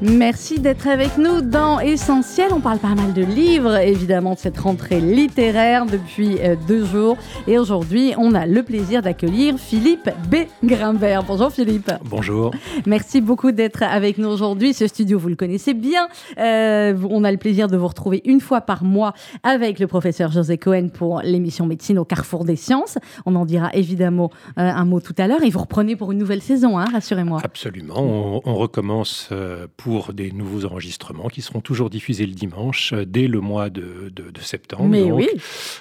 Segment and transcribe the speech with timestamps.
[0.00, 2.52] Merci d'être avec nous dans Essentiel.
[2.52, 7.16] On parle pas mal de livres, évidemment, de cette rentrée littéraire depuis euh, deux jours.
[7.48, 10.36] Et aujourd'hui, on a le plaisir d'accueillir Philippe B.
[10.62, 11.24] Grimbert.
[11.24, 11.90] Bonjour Philippe.
[12.04, 12.52] Bonjour.
[12.86, 14.72] Merci beaucoup d'être avec nous aujourd'hui.
[14.72, 16.06] Ce studio, vous le connaissez bien.
[16.38, 20.30] Euh, on a le plaisir de vous retrouver une fois par mois avec le professeur
[20.30, 22.98] José Cohen pour l'émission Médecine au Carrefour des Sciences.
[23.26, 25.42] On en dira évidemment euh, un mot tout à l'heure.
[25.42, 27.40] Et vous reprenez pour une nouvelle saison, hein, rassurez-moi.
[27.42, 27.96] Absolument.
[27.98, 29.30] On, on recommence
[29.76, 33.70] pour pour des nouveaux enregistrements qui seront toujours diffusés le dimanche euh, dès le mois
[33.70, 34.84] de, septembre.
[34.84, 35.30] Mais oui.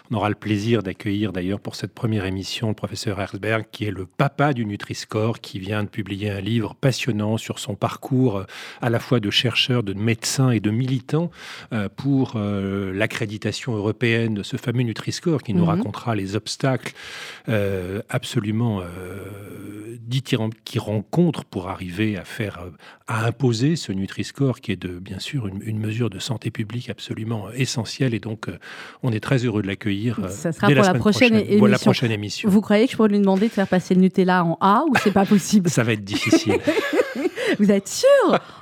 [0.10, 3.92] On aura le plaisir d'accueillir d'ailleurs pour cette première émission le professeur Herzberg, qui est
[3.92, 8.44] le papa du Nutri-Score, qui vient de publier un livre passionnant sur son parcours euh,
[8.82, 11.30] à la fois de chercheur, de médecin et de militant
[11.74, 15.70] euh, pour l'accréditation européenne de ce fameux Nutri-Score, qui nous mhm.
[15.70, 16.94] racontera les obstacles
[18.10, 18.82] absolument
[20.00, 22.60] différents qui rencontrent pour arriver à faire,
[23.08, 27.50] à imposer ce Nutri-Score, qui est de, bien sûr une, mesure de santé publique absolument
[27.52, 28.14] essentielle.
[28.14, 28.58] Et donc, euh,
[29.02, 30.20] on est très heureux de l'accueillir.
[30.24, 31.66] Euh, Ça sera pour la prochaine, Émission.
[31.66, 32.50] la prochaine émission.
[32.50, 34.94] Vous croyez que je pourrais lui demander de faire passer le Nutella en A ou
[35.02, 35.70] c'est pas possible?
[35.70, 36.58] Ça va être difficile.
[37.60, 38.08] Vous êtes sûr?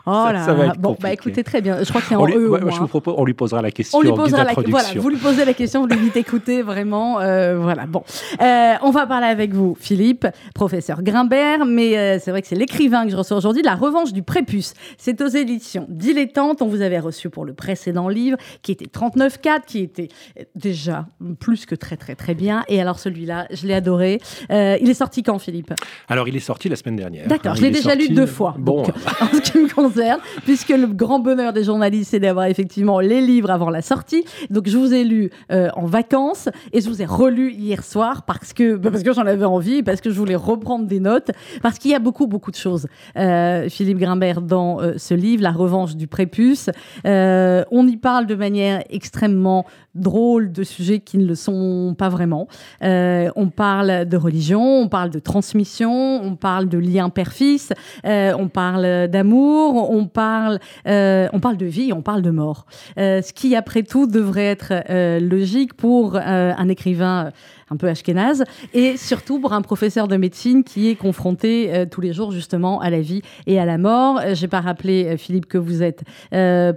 [0.05, 1.83] Oh là Bon, bah écoutez, très bien.
[1.83, 2.59] Je crois que c'est en E.
[2.71, 3.97] je vous propose, on lui posera la question.
[3.97, 7.19] On lui posera la, voilà, vous lui posez la question, vous lui dites écoutez, vraiment.
[7.19, 8.03] Euh, voilà, bon.
[8.41, 12.55] Euh, on va parler avec vous, Philippe, professeur Grimbert, mais euh, c'est vrai que c'est
[12.55, 14.73] l'écrivain que je reçois aujourd'hui, La Revanche du Prépuce.
[14.97, 16.61] C'est aux éditions Dilettante.
[16.61, 20.09] On vous avait reçu pour le précédent livre, qui était 39.4, qui était
[20.55, 21.07] déjà
[21.39, 22.63] plus que très, très, très bien.
[22.67, 24.21] Et alors celui-là, je l'ai adoré.
[24.49, 25.73] il est sorti quand, Philippe?
[26.09, 27.27] Alors, il est sorti la semaine dernière.
[27.27, 28.55] D'accord, je l'ai déjà lu deux fois.
[28.57, 28.74] Bon,
[29.21, 33.21] en ce qui me concerne, puisque le grand bonheur des journalistes, c'est d'avoir effectivement les
[33.21, 34.23] livres avant la sortie.
[34.49, 38.23] Donc, je vous ai lu euh, en vacances et je vous ai relu hier soir
[38.23, 41.31] parce que, bah, parce que j'en avais envie, parce que je voulais reprendre des notes,
[41.61, 42.87] parce qu'il y a beaucoup, beaucoup de choses,
[43.17, 46.69] euh, Philippe Grimbert, dans euh, ce livre, La revanche du prépuce.
[47.05, 52.47] on y parle de manière extrêmement drôle de sujets qui ne le sont pas vraiment.
[52.81, 57.71] on parle de religion, on parle de transmission, on parle de lien père-fils,
[58.03, 62.65] on parle parle d'amour, on parle, euh, on parle de vie, on parle de mort.
[62.97, 67.31] Euh, ce qui, après tout, devrait être euh, logique pour un écrivain
[67.71, 68.43] un peu ashkénaze,
[68.73, 72.79] et surtout pour un professeur de médecine qui est confronté euh, tous les jours justement
[72.79, 74.19] à la vie et à la mort.
[74.19, 76.03] Euh, j'ai pas rappelé, euh, Philippe, que vous êtes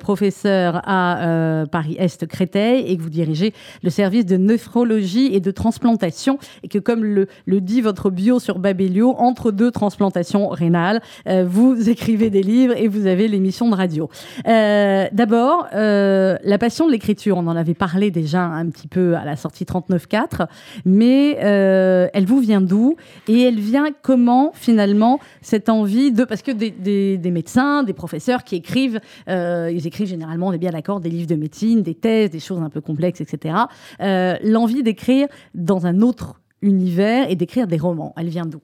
[0.01, 6.39] professeur à Paris-Est Créteil et que vous dirigez le service de nephrologie et de transplantation,
[6.63, 11.03] et que comme le, le dit votre bio sur Babelio, entre deux transplantations rénales,
[11.47, 14.09] vous écrivez des livres et vous avez l'émission de radio.
[14.45, 19.37] D'abord, la passion de l'écriture, on en avait parlé déjà un petit peu à la
[19.37, 20.47] sortie 39.4
[20.85, 22.97] mais euh, elle vous vient d'où
[23.27, 26.25] Et elle vient comment finalement cette envie de...
[26.25, 30.71] Parce que des, médecins, des professeurs qui écrivent, euh, ils écrivent généralement, on est bien
[30.71, 33.55] d'accord, des livres de médecine, des thèses, des choses un peu complexes, etc.
[34.01, 38.61] Euh, l'envie d'écrire dans un autre univers et d'écrire des romans, elle vient d'où?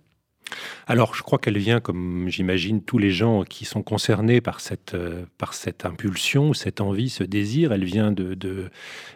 [0.86, 4.94] Alors, je crois qu'elle vient, comme j'imagine tous les gens qui sont concernés par cette,
[4.94, 7.72] euh, par cette impulsion, cette envie, ce désir.
[7.72, 8.36] Elle vient de,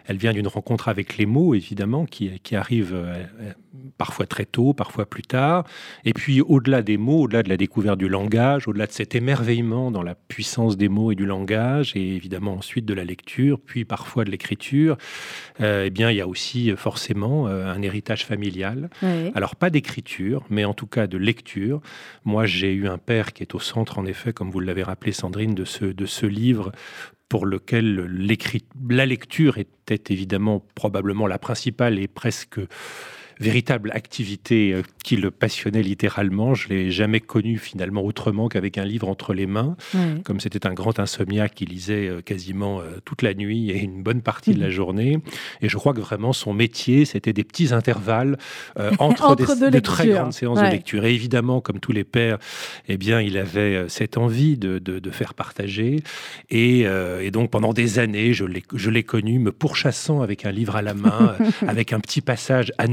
[0.05, 3.23] elle vient d'une rencontre avec les mots, évidemment, qui, qui arrive euh,
[3.97, 5.63] parfois très tôt, parfois plus tard.
[6.05, 9.91] Et puis, au-delà des mots, au-delà de la découverte du langage, au-delà de cet émerveillement
[9.91, 13.85] dans la puissance des mots et du langage, et évidemment ensuite de la lecture, puis
[13.85, 14.97] parfois de l'écriture,
[15.61, 18.89] euh, eh bien, il y a aussi forcément un héritage familial.
[19.35, 21.58] Alors, pas d'écriture, mais en tout cas de lecture.
[22.25, 25.11] Moi, j'ai eu un père qui est au centre, en effet, comme vous l'avez rappelé,
[25.11, 26.71] Sandrine, de ce, de ce livre
[27.29, 28.09] pour lequel
[28.89, 32.59] la lecture était évidemment probablement la principale et presque
[33.39, 36.53] véritable activité euh, qui le passionnait littéralement.
[36.53, 39.75] Je l'ai jamais connu finalement autrement qu'avec un livre entre les mains.
[40.23, 44.03] Comme c'était un grand insomniaque qui lisait euh, quasiment euh, toute la nuit et une
[44.03, 44.71] bonne partie de la mhm.
[44.71, 45.17] journée.
[45.61, 48.37] Et je crois que vraiment son métier, c'était des petits intervalles
[48.99, 51.05] entre, des, de, très grandes séances de lecture.
[51.05, 52.37] Et évidemment, comme tous les pères,
[52.87, 56.03] eh bien, il avait cette envie de, de faire partager.
[56.49, 58.45] Et, et, donc pendant des années, je
[58.89, 61.35] l'ai connu me pourchassant avec un livre à la main,
[61.67, 62.87] avec un petit passage à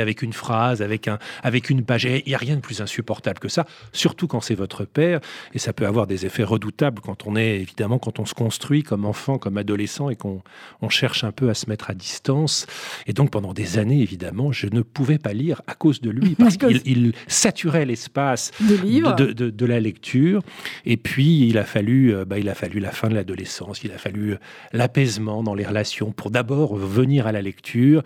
[0.00, 2.04] avec une phrase, avec, un, avec une page.
[2.04, 5.20] Il n'y a rien de plus insupportable que ça, surtout quand c'est votre père.
[5.54, 8.82] Et ça peut avoir des effets redoutables quand on est, évidemment, quand on se construit
[8.82, 10.42] comme enfant, comme adolescent et qu'on
[10.80, 12.66] on cherche un peu à se mettre à distance.
[13.06, 16.34] Et donc, pendant des années, évidemment, je ne pouvais pas lire à cause de lui,
[16.38, 20.42] parce qu'il il saturait l'espace de, de, de, la lecture.
[20.84, 23.92] Et puis, il a fallu, euh, bah, il a fallu la fin de l'adolescence, il
[23.92, 24.36] a fallu
[24.72, 28.02] l'apaisement dans les relations pour d'abord venir à la lecture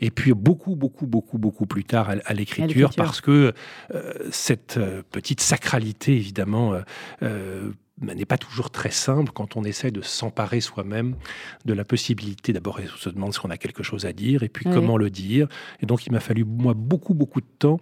[0.00, 3.52] et puis beaucoup, beaucoup, beaucoup, beaucoup plus tard à, l'écriture, parce que
[3.94, 6.74] euh, cette euh, petite sacralité, évidemment,
[7.22, 7.70] euh,
[8.00, 11.16] n'est pas toujours très simple quand on essaie de s'emparer soi-même
[11.64, 12.52] de la possibilité.
[12.52, 15.10] D'abord, on se demande si on a quelque chose à dire et puis comment le
[15.10, 15.48] dire.
[15.82, 17.80] Et donc, il m'a fallu, moi, beaucoup, beaucoup de temps.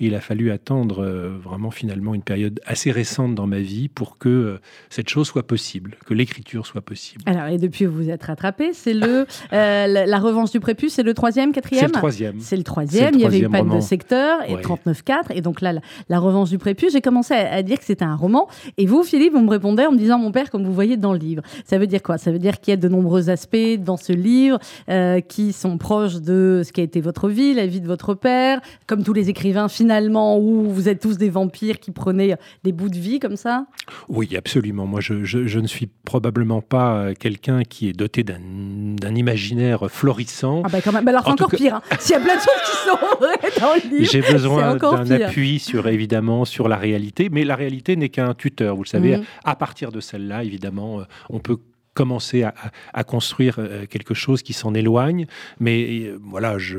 [0.00, 4.18] il a fallu attendre euh, vraiment, finalement, une période assez récente dans ma vie pour
[4.18, 7.22] que euh, cette chose soit possible, que l'écriture soit possible.
[7.26, 8.72] Alors, et depuis, vous vous êtes rattrapé.
[8.72, 11.82] C'est le, euh, la, revanche du prépuce, c'est le troisième, quatrième?
[11.82, 12.40] C'est le troisième.
[12.40, 13.14] C'est le troisième.
[13.14, 15.32] Il y avait eu Panne de secteur et 39-4.
[15.34, 15.74] Et donc là,
[16.08, 18.48] la, revanche du prépuce, j'ai commencé à, à dire que c'était un roman.
[18.76, 21.12] Et vous, Philippe, vous me répondait en me disant mon père, comme vous voyez dans
[21.12, 21.42] le livre.
[21.64, 22.16] Ça veut dire quoi?
[22.18, 24.58] Ça veut dire qu'il y a de nombreux aspects dans ce livre
[24.88, 28.14] euh, qui sont proches de ce qui a été votre vie, la vie de votre
[28.14, 32.72] père, comme tous les écrivains finalement, où vous êtes tous des vampires qui prenaient des
[32.72, 33.66] bouts de vie comme ça?
[34.08, 34.86] Oui, absolument.
[34.86, 40.62] Moi, je, je, ne suis probablement pas euh, quelqu'un qui est doté d'un imaginaire florissant.
[40.64, 41.76] Ah bah quand même, alors c'est encore pire.
[41.76, 41.82] Hein.
[41.98, 45.10] S'il y a plein de choses qui sont vraies dans le livre, j'ai besoin d'un
[45.10, 48.76] appui sur évidemment sur la réalité, mais la réalité n'est qu'un tuteur.
[48.76, 49.24] Vous le savez, mhm.
[49.50, 51.58] À partir de celle-là, évidemment, euh, on peut
[51.98, 55.26] commencer à, construire euh, quelque chose qui s'en éloigne.
[55.58, 56.78] Mais euh, voilà, je,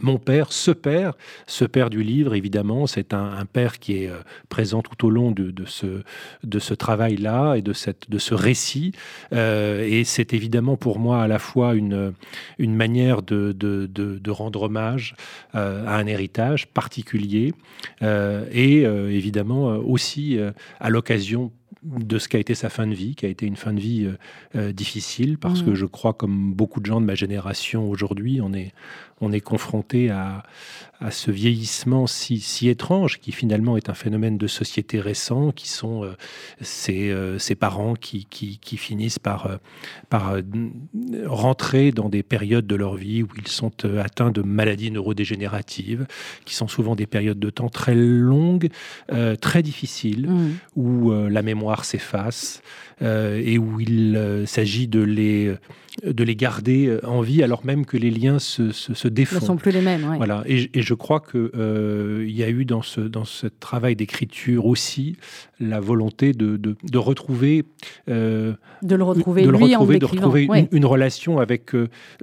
[0.00, 1.14] mon père, ce père,
[1.48, 4.10] ce père du livre, évidemment, c'est un, père qui est
[4.48, 8.92] présent tout au long de, ce, travail-là et de, cette, de ce récit.
[9.32, 12.12] et c'est évidemment pour moi à la fois une,
[12.58, 15.16] manière de rendre hommage
[15.54, 17.52] à un héritage particulier
[18.02, 20.38] et évidemment aussi
[20.80, 21.50] à l'occasion
[21.82, 24.04] de ce qu'a été sa fin de vie, qui a été une fin de vie
[24.04, 24.18] euh,
[24.56, 25.74] euh, difficile, parce que mmh.
[25.74, 28.72] je crois, comme beaucoup de gens de ma génération aujourd'hui, on est,
[29.20, 30.42] on est confronté à,
[31.00, 35.68] à ce vieillissement si, si, étrange, qui finalement est un phénomène de société récent, qui
[35.68, 36.16] sont euh,
[36.60, 39.58] ces, ces, parents qui, qui, qui finissent par,
[40.08, 40.36] par
[41.26, 46.06] rentrer dans des périodes de leur vie où ils sont atteints de maladies neurodégénératives,
[46.44, 48.68] qui sont souvent des périodes de temps très longues,
[49.40, 50.50] très difficiles, mmh.
[50.76, 52.62] où la mémoire s'efface
[53.02, 55.54] euh, et où il euh, s'agit de les
[56.04, 59.36] de les garder euh, en vie alors même que les liens se, se, défont.
[59.36, 60.12] Ne sont plus les mêmes.
[60.16, 60.42] Voilà.
[60.46, 65.16] Et, je crois qu'il euh, y a eu dans ce, dans ce travail d'écriture aussi
[65.60, 67.64] la volonté de, de, retrouver.
[68.08, 71.72] Euh, de le retrouver, de, le retrouver, de retrouver une, relation avec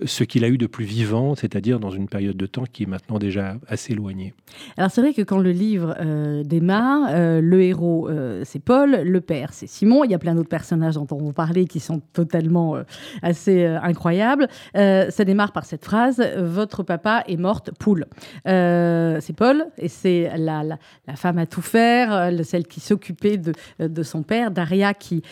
[0.05, 2.87] ce qu'il a eu de plus vivant, c'est-à-dire dans une période de temps qui est
[2.87, 4.33] maintenant déjà assez éloignée.
[4.77, 5.95] Alors c'est vrai que quand le livre
[6.43, 8.09] démarre, le héros
[8.43, 11.33] c'est Paul, le père c'est Simon, il y a plein d'autres personnages dont on va
[11.33, 12.77] parler qui sont totalement
[13.21, 14.47] assez euh, incroyable.
[14.75, 18.05] Euh, ça démarre par cette phrase Votre papa est morte, poule.
[18.47, 23.53] Euh, c'est Paul, et c'est la, la, femme à tout faire, celle qui s'occupait de,
[23.79, 25.23] de, son père, Daria, qui,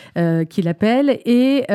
[0.49, 1.19] qui l'appelle.
[1.25, 1.65] Et,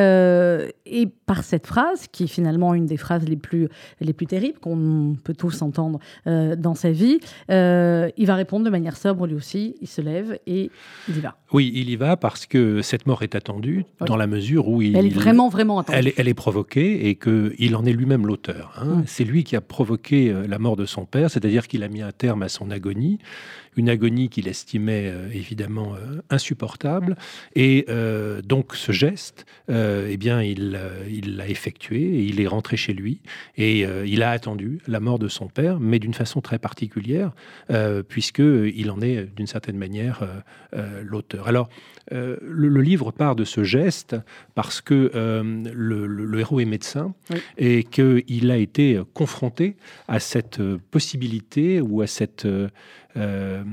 [0.85, 4.59] et par cette phrase, qui est finalement une des phrases les plus, les plus terribles
[4.59, 9.75] qu'on peut tous entendre dans sa vie, il va répondre de manière sobre lui aussi.
[9.81, 10.71] Il se lève et
[11.07, 11.37] il y va.
[11.51, 14.95] Oui, il y va parce que cette mort est attendue dans la mesure où il.
[14.95, 15.97] Elle est vraiment, vraiment attendue.
[15.97, 18.73] Elle est, elle est provoqué et qu'il en est lui-même l'auteur.
[18.77, 19.03] Hein.
[19.05, 22.01] C'est lui qui a provoqué euh, la mort de son père, c'est-à-dire qu'il a mis
[22.01, 23.19] un terme à son agonie
[23.79, 27.15] une agonie qu'il estimait euh, évidemment euh, insupportable.
[27.55, 30.71] Et euh, donc ce geste, eh bien, il
[31.37, 33.21] l'a effectué et il est rentré chez lui
[33.55, 37.31] et il a attendu la mort de son père, mais d'une façon très particulière,
[38.07, 40.27] puisque il en est d'une certaine manière
[41.03, 41.47] l'auteur.
[41.47, 41.69] Alors,
[42.11, 44.15] le, livre part de ce geste
[44.55, 47.13] parce que le, héros est médecin
[47.57, 52.47] et qu'il a été confronté à cette possibilité ou à cette
[53.17, 53.63] euh,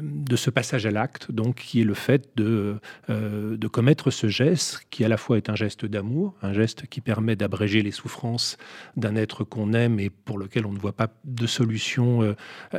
[0.00, 2.76] de ce passage à l'acte, donc qui est le fait de,
[3.10, 6.86] euh, de commettre ce geste qui à la fois est un geste d'amour, un geste
[6.86, 8.56] qui permet d'abréger les souffrances
[8.96, 12.34] d'un être qu'on aime et pour lequel on ne voit pas de solution euh,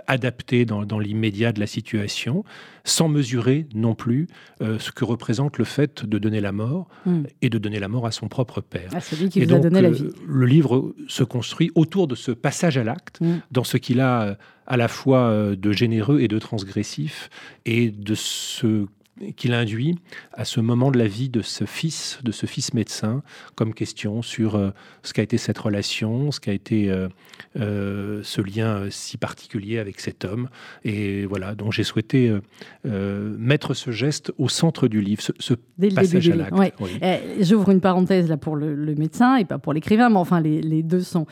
[0.08, 2.44] adaptée dans, dans l'immédiat de la situation,
[2.84, 4.28] sans mesurer non plus
[4.60, 7.24] ce que représente le fait de donner la mort hmm.
[7.42, 8.90] et de donner la mort à son propre père.
[8.94, 10.10] Ah, vous a donné la vie.
[10.28, 13.38] Le livre se construit autour de ce passage à l'acte, hmm.
[13.52, 17.30] dans ce qu'il a à la fois de généreux et de transgressif,
[17.66, 18.86] et de ce
[19.36, 19.96] qu'il induit
[20.34, 23.22] à ce moment de la vie de ce fils, de ce fils médecin,
[23.56, 24.72] comme question sur euh,
[25.04, 27.08] ce qu'a été cette relation, ce qu'a été euh,
[27.60, 30.50] euh, ce lien si particulier avec cet homme.
[30.84, 32.34] Et voilà, donc j'ai souhaité
[32.84, 35.54] mettre ce geste au centre du livre, ce,
[35.94, 36.74] passage à l'acte.
[37.40, 40.84] J'ouvre une parenthèse là pour le, médecin et pas pour l'écrivain, mais enfin les, les
[40.84, 41.26] deux sont,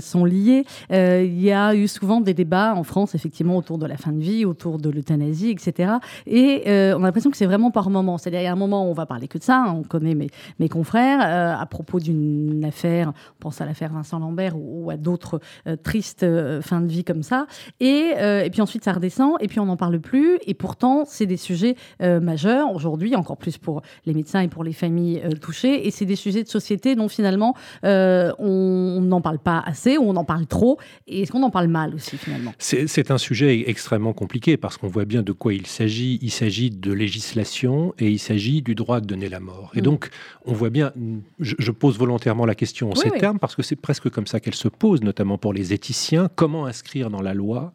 [0.00, 0.64] sont liés.
[0.90, 4.20] Il y a eu souvent des débats en France, effectivement, autour de la fin de
[4.20, 5.94] vie, autour de l'euthanasie, etc.
[6.26, 8.18] Et on a l'impression que c'est vraiment par moment.
[8.18, 9.58] C'est-à-dire, il y a un moment où on va parler que de ça.
[9.58, 10.26] Hein, on connaît mes,
[10.58, 13.12] mes confrères euh, à propos d'une affaire.
[13.38, 17.04] On pense à l'affaire Vincent Lambert ou, à d'autres euh, tristes euh, fins de vie
[17.04, 17.46] comme ça.
[17.78, 19.36] Et, et, puis ensuite, ça redescend.
[19.40, 20.38] Et puis, on n'en parle plus.
[20.44, 24.72] Et pourtant, c'est des sujets majeurs aujourd'hui, encore plus pour les médecins et pour les
[24.72, 25.86] familles touchées.
[25.86, 30.16] Et c'est des sujets de société dont finalement, on n'en parle pas assez ou on
[30.16, 30.78] en parle trop.
[31.06, 32.52] Et est-ce qu'on en parle mal aussi finalement?
[32.58, 36.18] C'est un sujet extrêmement compliqué parce qu'on voit bien de quoi il s'agit.
[36.22, 39.70] Il s'agit de législation et il s'agit du droit de donner la mort.
[39.74, 39.84] Et mm.
[39.84, 40.10] donc,
[40.44, 40.92] on voit bien,
[41.38, 44.54] je, pose volontairement la question en ces termes parce que c'est presque comme ça qu'elle
[44.54, 46.28] se pose, notamment pour les éthiciens.
[46.34, 47.72] Comment inscrire dans la loi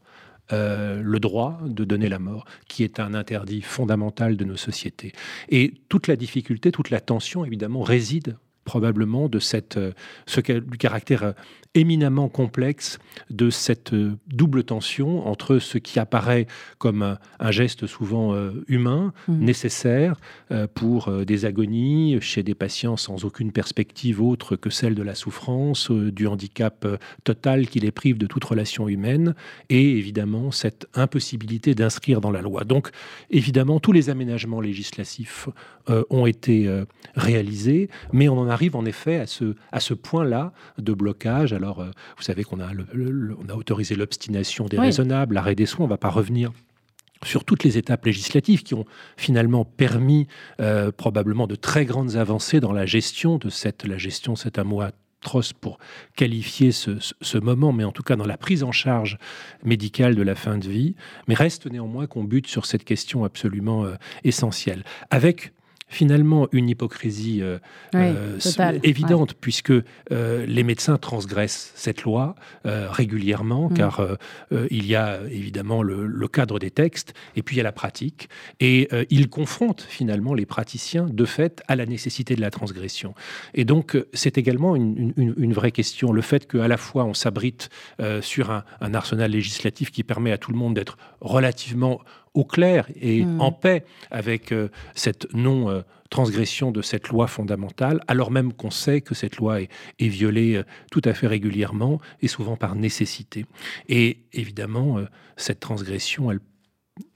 [0.52, 5.14] euh, le droit de donner la mort, qui est un interdit fondamental de nos sociétés?
[5.50, 8.38] Et toute la difficulté, toute la tension, évidemment, réside
[8.70, 9.94] probablement de cette, euh,
[10.28, 11.32] ce, du caractère euh,
[11.74, 13.00] éminemment complexe
[13.32, 16.46] de cette euh, double tension entre ce qui apparaît
[16.78, 18.36] comme un, geste souvent
[18.68, 19.40] humain, mmh.
[19.40, 20.20] nécessaire
[20.76, 25.90] pour des agonies chez des patients sans aucune perspective autre que celle de la souffrance,
[25.92, 26.86] du handicap
[27.24, 29.34] total qui les prive de toute relation humaine,
[29.70, 32.64] et évidemment cette impossibilité d'inscrire dans la loi.
[32.66, 32.90] Donc
[33.32, 35.50] évidemment, tous les aménagements législatifs
[35.88, 36.70] ont été
[37.16, 41.54] réalisés, mais on en arrive en effet à ce, à ce point-là de blocage.
[41.54, 45.88] Alors, euh, vous savez qu'on a, on a autorisé l'obstination déraisonnable, l'arrêt des soins, on
[45.88, 46.52] ne va pas revenir
[47.24, 48.86] sur toutes les étapes législatives qui ont
[49.16, 50.28] finalement permis
[50.60, 54.66] euh, probablement de très grandes avancées dans la gestion de cette, la gestion, c'est un
[54.66, 55.80] mot atroce pour
[56.18, 59.18] qualifier ce, ce, moment, mais en tout cas dans la prise en charge
[59.64, 60.96] médicale de la fin de vie.
[61.28, 64.84] Mais reste néanmoins qu'on bute sur cette question absolument euh, essentielle.
[65.12, 65.54] Avec
[65.90, 67.58] finalement une hypocrisie euh,
[67.96, 68.38] euh,
[68.84, 73.74] évidente, puisque euh, les médecins transgressent cette loi régulièrement, mm.
[73.74, 74.02] car
[74.70, 78.30] il y a évidemment le, cadre des textes, et puis il y a la pratique,
[78.60, 83.16] et ils confrontent finalement les praticiens de fait à la nécessité de la transgression.
[83.56, 87.70] Et donc c'est également une, vraie question, le fait qu'à la fois on s'abrite
[88.22, 92.02] sur un, un arsenal législatif qui permet à tout le monde d'être relativement
[92.34, 93.42] au clair et hmm.
[93.42, 99.16] en paix avec euh, cette non-transgression de cette loi fondamentale, alors même qu'on sait que
[99.16, 99.70] cette loi est,
[100.00, 103.46] violée euh, tout à fait régulièrement et souvent par nécessité.
[103.88, 105.06] Et évidemment, euh,
[105.38, 106.40] cette transgression, elle,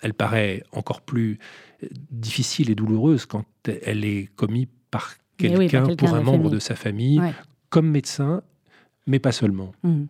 [0.01, 1.39] elle paraît encore plus
[2.12, 7.22] difficile et douloureuse quand elle est commise par quelqu'un pour un membre de sa famille,
[7.70, 8.41] comme médecin
[9.08, 9.74] mais pas seulement.
[9.84, 10.05] Hmm.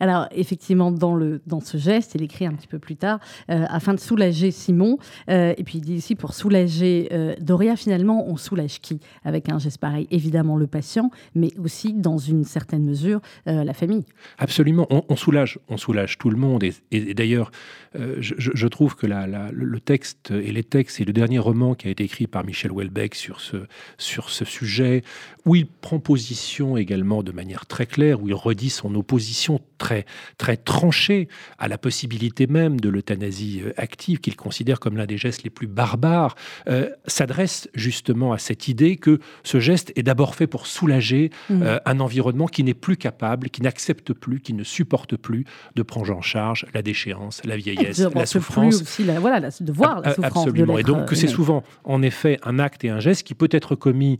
[0.00, 3.64] Alors, effectivement, dans, le, dans ce geste, il écrit un petit peu plus tard, euh,
[3.68, 4.98] afin de soulager Simon,
[5.30, 9.00] euh, et puis il dit ici, pour soulager euh, Doria, finalement, on soulage qui?
[9.24, 14.04] Avec un geste pareil Évidemment le patient, mais aussi, dans une certaine mesure, la famille.
[14.38, 17.50] Absolument, on, soulage, on soulage tout le monde, et, d'ailleurs,
[17.94, 22.04] je, trouve que le texte et les textes, et le dernier roman qui a été
[22.04, 23.56] écrit par Michel Houellebecq sur ce,
[23.98, 25.02] sur ce sujet,
[25.44, 30.04] où il prend position également de manière très claire, où il redit son opposition très,
[30.38, 31.28] très tranchée
[31.58, 35.50] à la possibilité même de l'euthanasie euh, active, qu'il considère comme l'un des gestes les
[35.50, 36.34] plus barbares,
[36.68, 41.62] euh, s'adresse justement à cette idée que ce geste est d'abord fait pour soulager mmh.
[41.62, 45.44] euh, un environnement qui n'est plus capable, qui n'accepte plus, qui ne supporte plus
[45.74, 48.82] de prendre en charge la déchéance, la vieillesse, la souffrance.
[48.82, 50.46] Aussi voilà, de voir la souffrance.
[50.46, 50.78] Absolument.
[50.78, 53.74] Et donc que c'est souvent, en effet, un acte et un geste qui peut être
[53.74, 54.18] commis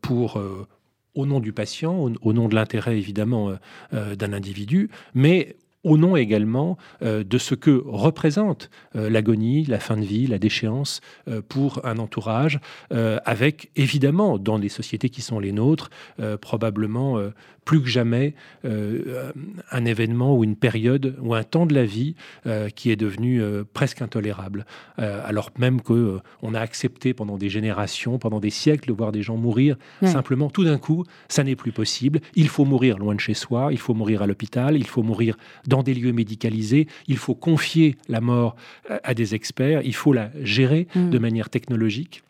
[0.00, 0.40] pour
[1.18, 3.56] au nom du patient, au, nom de l'intérêt évidemment euh,
[3.92, 9.96] euh, d'un individu, mais au nom également euh, de ce que représente l'agonie, la fin
[9.96, 11.00] de vie, la déchéance
[11.48, 12.58] pour un entourage,
[12.90, 15.90] avec évidemment dans des sociétés qui sont les nôtres,
[16.40, 17.18] probablement
[17.68, 19.30] plus que jamais euh,
[19.70, 22.14] un événement ou une période ou un temps de la vie
[22.46, 24.64] euh, qui est devenu euh, presque intolérable.
[24.96, 29.20] alors même que on a accepté pendant des générations, pendant des siècles, de voir des
[29.20, 30.48] gens mourir simplement.
[30.48, 32.20] Tout d'un coup, ça n'est plus possible.
[32.34, 33.68] Il faut mourir loin de chez soi.
[33.70, 34.74] Il faut mourir à l'hôpital.
[34.76, 35.36] Il faut mourir
[35.68, 36.88] dans des lieux médicalisés.
[37.06, 38.56] Il faut confier la mort
[38.88, 39.82] à des experts.
[39.84, 41.10] Il faut la gérer mm.
[41.10, 42.24] de manière technologique.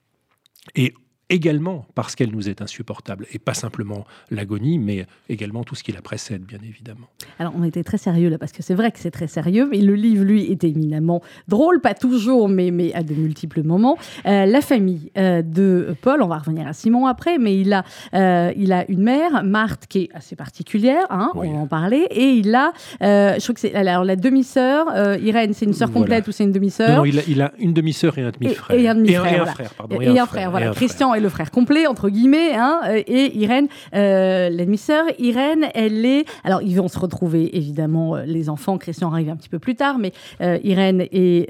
[0.75, 0.92] Et
[1.30, 5.92] également parce qu'elle nous est insupportable, et pas simplement l'agonie, mais également tout ce qui
[5.92, 7.08] la précède, bien évidemment.
[7.38, 9.78] Alors, on était très sérieux là, parce que c'est vrai que c'est très sérieux, mais
[9.78, 13.99] le livre, lui, est éminemment drôle, pas toujours, mais, mais à de multiples moments.
[14.26, 17.85] Euh, la famille euh, de Paul, on va revenir à Simon après, mais il a,
[18.14, 22.06] euh, il a une mère, Marthe, qui est assez particulière, hein, on va en parler,
[22.11, 24.87] et il a, je crois que c'est alors la demi-sœur,
[25.18, 26.99] Irène, c'est une sœur complète ou c'est une demi-sœur?
[26.99, 28.78] Non, il a, il a, une demi-sœur et un demi-frère.
[28.78, 30.00] Et, un demi-frère, et, un frère, pardon.
[30.00, 30.70] Et, un frère, voilà.
[30.70, 35.05] Christian le frère complet, entre guillemets, hein, et Irène, euh, la demi-sœur.
[35.19, 36.25] Irène, elle est.
[36.45, 38.79] Alors, ils vont se retrouver, évidemment, les enfants.
[38.79, 41.49] Christian arrive un petit peu plus tard, mais Irène et,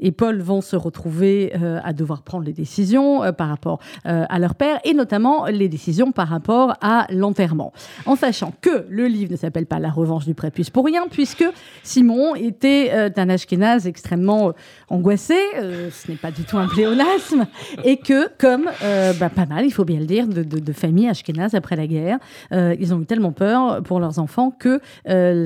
[0.00, 4.78] et Paul vont se retrouver à devoir prendre les décisions par rapport à leur père,
[4.84, 7.72] et notamment les décisions par rapport à l'enterrement.
[8.06, 11.44] En sachant que le livre ne s'appelle pas La revanche du prépuce pour rien, puisque
[11.82, 14.52] Simon était un ashkénaze extrêmement
[14.88, 17.46] angoissé, ce n'est pas du tout un pléonasme,
[17.84, 18.70] et que, comme
[19.18, 22.18] bah, pas mal, il faut bien le dire, de, de, familles ashkénazes après la guerre,
[22.52, 24.80] ils ont eu tellement peur pour leurs enfants que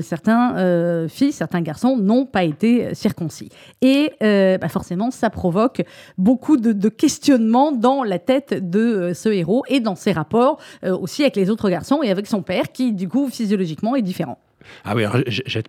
[0.01, 3.49] certains fils, certains garçons n'ont pas été circoncis.
[3.81, 5.83] Et bah, forcément, ça provoque
[6.17, 11.23] beaucoup de, de, questionnements dans la tête de ce héros et dans ses rapports aussi
[11.23, 14.39] avec les autres garçons et avec son père, qui du coup physiologiquement est différent.
[14.83, 15.03] Ah oui,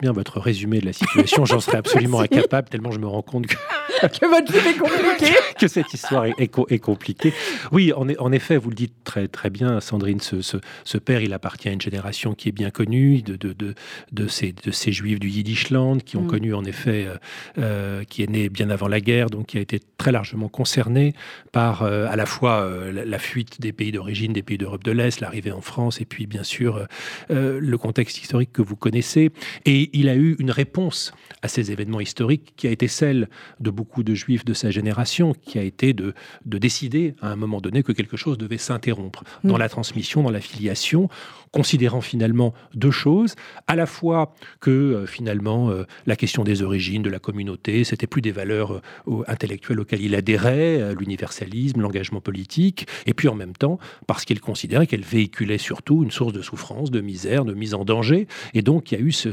[0.00, 1.44] bien votre résumé de la situation.
[1.44, 3.56] J'en serais absolument incapable, tellement je me rends compte que,
[4.06, 5.34] que votre livre est compliqué.
[5.58, 7.32] que cette histoire est, est, compliquée.
[7.72, 11.32] Oui, en, en, effet, vous le dites très, très bien, Sandrine, ce, ce, père, il
[11.32, 13.74] appartient à une génération qui est bien connue, de, de, de,
[14.12, 16.28] de ces, de ces juifs du Yiddishland, qui ont mm.
[16.28, 17.16] connu, en effet, euh,
[17.58, 21.14] euh, qui est né bien avant la guerre, donc qui a été très largement concerné
[21.52, 24.92] par euh, à la fois la, la, fuite des pays d'origine, des pays d'Europe de
[24.92, 26.86] l'Est, l'arrivée en France, et puis, bien sûr,
[27.28, 29.32] le contexte historique que vous connaissez.
[29.64, 31.12] Et il a eu une réponse
[31.42, 33.28] à ces événements historiques qui a été celle
[33.58, 36.14] de beaucoup de juifs de sa génération, qui a été de,
[36.44, 39.58] de décider à un moment donné que quelque chose devait s'interrompre dans mm.
[39.58, 41.08] la transmission, dans la filiation,
[41.50, 43.34] considérant finalement deux choses,
[43.66, 48.06] à la fois que euh, finalement euh, la question des origines, de la communauté, c'était
[48.06, 53.54] plus des valeurs euh, intellectuelles auxquelles il adhérait, l'universalisme, l'engagement politique, et puis en même
[53.54, 57.74] temps parce qu'il considérait qu'elle véhiculait surtout une source de souffrance, de misère, de mise
[57.74, 59.30] en danger, et donc il y a eu ce,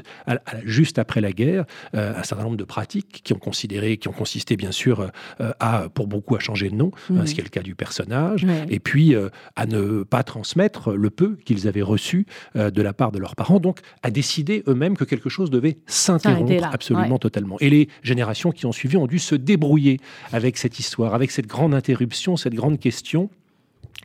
[0.63, 4.57] juste après la guerre un certain nombre de pratiques qui ont considéré, qui ont consisté
[4.57, 5.11] bien sûr
[5.59, 7.25] à pour beaucoup à changer de nom, mmh.
[7.25, 9.15] ce qui est le cas du personnage, et puis
[9.55, 13.35] à ne pas transmettre le peu qu'ils avaient reçu euh, de la part de leurs
[13.35, 17.57] parents, donc à décider eux-mêmes que quelque chose devait s'interrompre absolument totalement.
[17.59, 19.99] Et les générations qui ont suivi ont dû se débrouiller
[20.31, 23.29] avec cette histoire, avec cette grande interruption, cette grande question,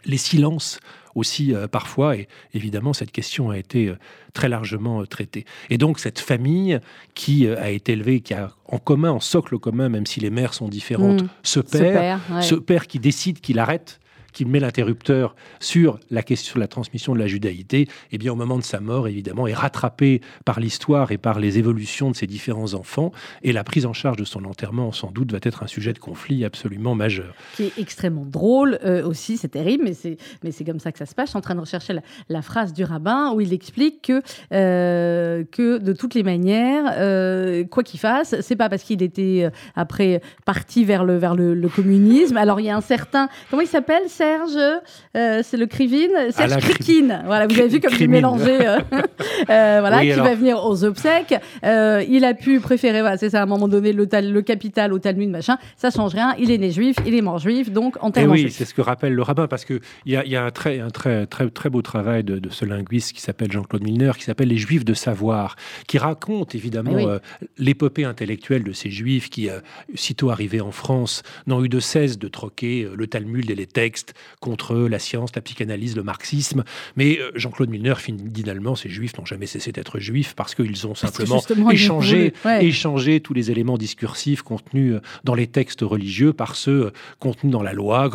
[0.04, 0.80] les silences
[1.14, 3.98] aussi euh, parfois, et évidemment cette question a été euh,
[4.32, 5.44] très largement traitée.
[5.70, 6.80] Et donc cette famille
[7.14, 10.54] qui a été élevée, qui a en commun, en socle commun, même si les mères
[10.54, 11.28] sont différentes, mmh.
[11.42, 14.00] ce père, ce père qui décide qu'il arrête
[14.38, 18.36] qui met l'interrupteur sur la question de la transmission de la judaïté, eh bien au
[18.36, 22.28] moment de sa mort, évidemment, est rattrapé par l'histoire et par les évolutions de ses
[22.28, 23.10] différents enfants,
[23.42, 25.98] et la prise en charge de son enterrement, sans doute, va être un sujet de
[25.98, 27.34] conflit absolument majeur.
[27.56, 30.98] Qui est extrêmement drôle euh, aussi, c'est terrible, mais c'est, mais c'est comme ça que
[30.98, 31.26] ça se passe.
[31.26, 31.98] Je suis en train de rechercher
[32.28, 34.22] la, phrase du rabbin où il explique que,
[34.52, 39.50] euh, que de toutes les manières, euh, quoi qu'il fasse, c'est pas parce qu'il était
[39.74, 42.36] après parti vers le, vers le communisme.
[42.36, 44.80] Alors il y a un certain, comment il s'appelle Serge,
[45.16, 47.22] euh, c'est le Krivine, Serge Krikine.
[47.24, 48.66] Voilà, vous avez vu comme j'ai mélangé.
[48.66, 51.34] Euh, euh, voilà, qui va venir aux obsèques.
[51.62, 54.98] il a pu préférer, voilà, c'est ça, à un moment donné, le, le capital au
[54.98, 55.56] Talmud, machin.
[55.76, 56.34] Ça change rien.
[56.38, 58.30] Il est né juif, il est mort juif, donc en termes.
[58.30, 60.80] Oui, c'est ce que rappelle le rabbin, parce qu'il y a, y a un, très,
[60.80, 64.48] un très, très, très beau travail de, ce linguiste qui s'appelle Jean-Claude Milner, qui s'appelle
[64.48, 67.18] Les Juifs de savoir, qui raconte évidemment
[67.56, 69.48] l'épopée intellectuelle de ces juifs qui,
[69.94, 74.07] sitôt arrivés en France, n'ont eu de cesse de troquer le Talmud et les textes
[74.40, 76.64] contre la science, la psychanalyse, le marxisme.
[76.96, 80.94] Mais euh, Jean-Claude Milner finalement, ces juifs n'ont jamais cessé d'être juifs parce qu'ils ont
[80.94, 81.40] simplement
[81.70, 86.90] échangé, échangé tous les éléments discursifs contenus euh, dans les textes religieux par ceux euh,
[87.18, 88.10] contenus dans la loi,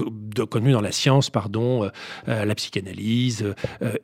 [0.50, 1.90] contenus dans la science, pardon,
[2.28, 3.54] la psychanalyse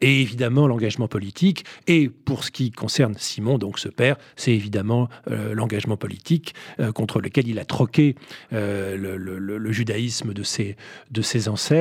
[0.02, 1.66] et évidemment l'engagement politique.
[1.88, 6.54] Et pour ce qui concerne Simon, donc ce père, c'est évidemment l'engagement politique
[6.94, 8.16] contre lequel il a troqué
[8.52, 10.76] le, judaïsme de ses,
[11.12, 11.79] de ses ancêtres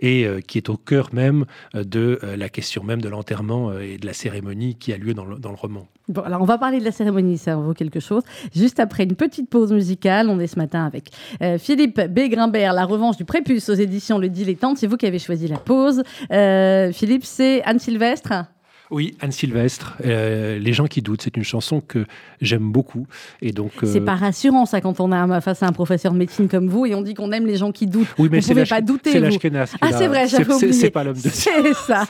[0.00, 3.78] et euh, qui est au cœur même euh, de euh, la question même de l'enterrement
[3.78, 5.86] et de la cérémonie qui a lieu dans le, roman.
[6.08, 8.22] Bon, alors on va parler de la cérémonie, ça en vaut quelque chose.
[8.54, 11.10] Juste après une petite pause musicale, on est ce matin avec
[11.58, 12.28] Philippe B.
[12.30, 14.78] Grimbert, La revanche du prépuce aux éditions Le Dilettante.
[14.78, 16.02] C'est vous qui avez choisi la pause.
[16.30, 18.44] Philippe, c'est Anne Sylvestre
[18.90, 22.06] Oui, Anne Sylvestre, euh, Les gens qui doutent, c'est une chanson que
[22.40, 23.06] j'aime beaucoup.
[23.42, 26.18] Et donc, euh, C'est pas rassurant ça quand on a face à un professeur de
[26.18, 28.08] médecine comme vous et on dit qu'on aime les gens qui doutent.
[28.18, 29.12] Oui, mais vous pouvez pas douter.
[29.12, 29.72] C'est l'Ashkenaz.
[29.80, 30.72] Ah, c'est vrai, j'avais oublié.
[30.72, 32.06] C'est pas l'homme de C'est ça.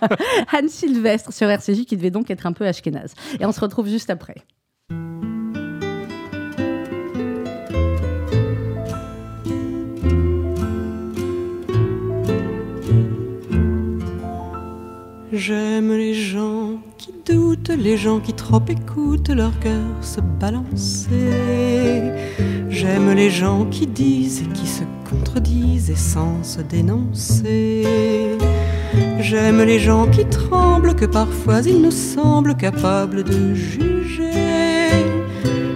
[0.53, 3.15] Anne Sylvestre sur RCJ qui devait donc être un peu Ashkenaz.
[3.41, 4.37] Et on se retrouve juste après.
[15.39, 22.13] J'aime les gens qui doutent, les gens qui trop écoutent leur cœur se balancer.
[22.69, 28.37] J'aime les gens qui disent et qui se contredisent et sans se dénoncer.
[29.21, 34.33] J'aime les gens qui tremblent, que parfois ils nous semblent capables de juger.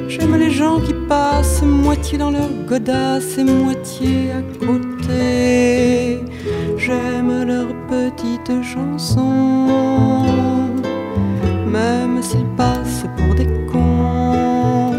[0.09, 6.19] J'aime les gens qui passent moitié dans leur godasse et moitié à côté.
[6.85, 9.69] J'aime leurs petites chansons,
[11.65, 14.97] même s'ils passent pour des cons.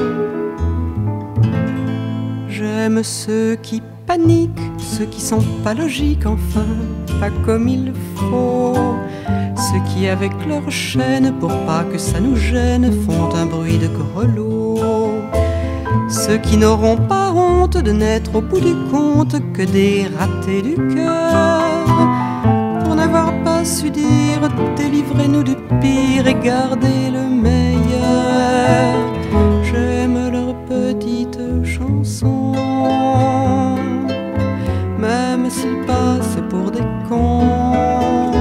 [2.48, 6.66] J'aime ceux qui paniquent, ceux qui sont pas logiques, enfin,
[7.20, 8.96] pas comme il faut.
[9.58, 13.90] Ceux qui, avec leur chaîne, pour pas que ça nous gêne, font un bruit de
[13.90, 14.80] grelot.
[16.08, 20.76] Ceux qui n'auront pas honte de n'être au bout du compte que des ratés du
[20.96, 21.73] cœur
[23.66, 28.94] su dire délivrez-nous du pire et gardez le meilleur.
[29.64, 32.54] J'aime leurs petites chansons,
[35.00, 38.32] même s'ils passent pour des cons.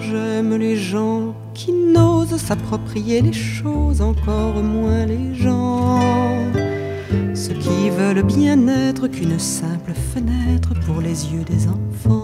[0.00, 6.00] J'aime les gens qui n'osent s'approprier les choses, encore moins les gens
[7.34, 12.19] ceux qui veulent bien être qu'une simple fenêtre pour les yeux des enfants.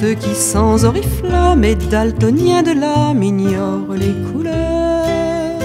[0.00, 5.60] Ceux qui sans oriflamme et daltoniens de l'âme ignorent les couleurs.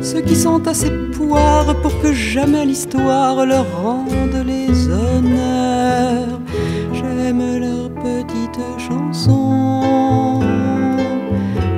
[0.00, 6.40] Ceux qui sont assez poires pour que jamais l'histoire leur rende les honneurs.
[6.94, 10.40] J'aime leurs petites chansons,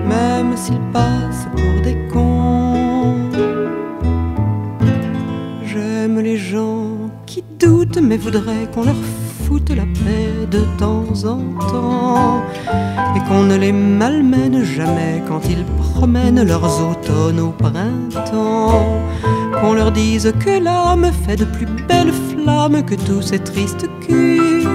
[0.06, 1.96] même s'ils passent pour des
[6.22, 9.02] les gens qui doutent mais voudraient qu'on leur
[9.44, 12.42] foute la paix de temps en temps
[13.16, 19.00] et qu'on ne les malmène jamais quand ils promènent leurs automnes au printemps.
[19.60, 24.66] Qu'on leur dise que l'âme fait de plus belles flammes que tous ces tristes culs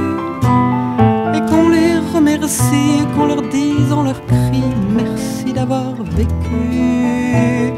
[1.36, 4.64] et qu'on les remercie, qu'on leur dise en leur cri
[4.96, 7.74] merci d'avoir vécu,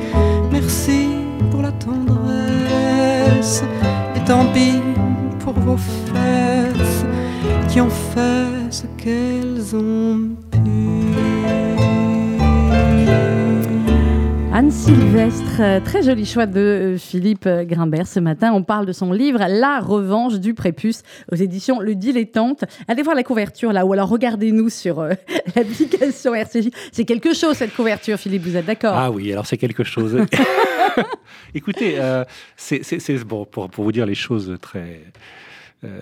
[0.52, 1.08] merci
[1.52, 3.64] pour la tendresse
[4.30, 4.80] tant pis
[5.40, 6.69] pour vos fesses
[7.70, 10.60] qui ont fait ce qu'elles ont pu.
[14.52, 18.52] Anne Sylvestre, très joli choix de euh, Philippe Grimbert ce matin.
[18.54, 22.66] On parle de son livre La revanche du prépuce aux éditions Le Dilettante.
[22.88, 25.14] Allez voir la couverture là, ou alors regardez-nous sur euh,
[25.56, 26.72] l'application RCJ.
[26.92, 28.96] C'est quelque chose cette couverture, Philippe, vous êtes d'accord?
[28.96, 30.18] Ah oui, alors c'est quelque chose.
[31.54, 32.26] Écoutez, euh,
[32.58, 35.02] c'est bon, pour, pour, vous dire les choses très,
[35.86, 36.02] euh,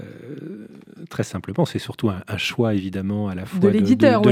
[1.09, 4.31] très simplement, c'est surtout un, choix évidemment à la fois de l'éditeur, de,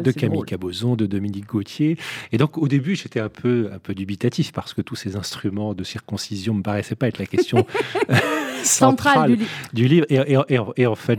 [0.00, 1.96] de, Camille Cabozon, de Dominique Gauthier.
[2.32, 5.72] Et donc au début, j'étais un peu, un peu dubitatif parce que tous ces instruments
[5.72, 7.66] de circoncision me paraissaient pas être la question
[8.66, 9.36] centrale
[9.72, 10.06] du, livre.
[10.08, 11.16] Et, en fait,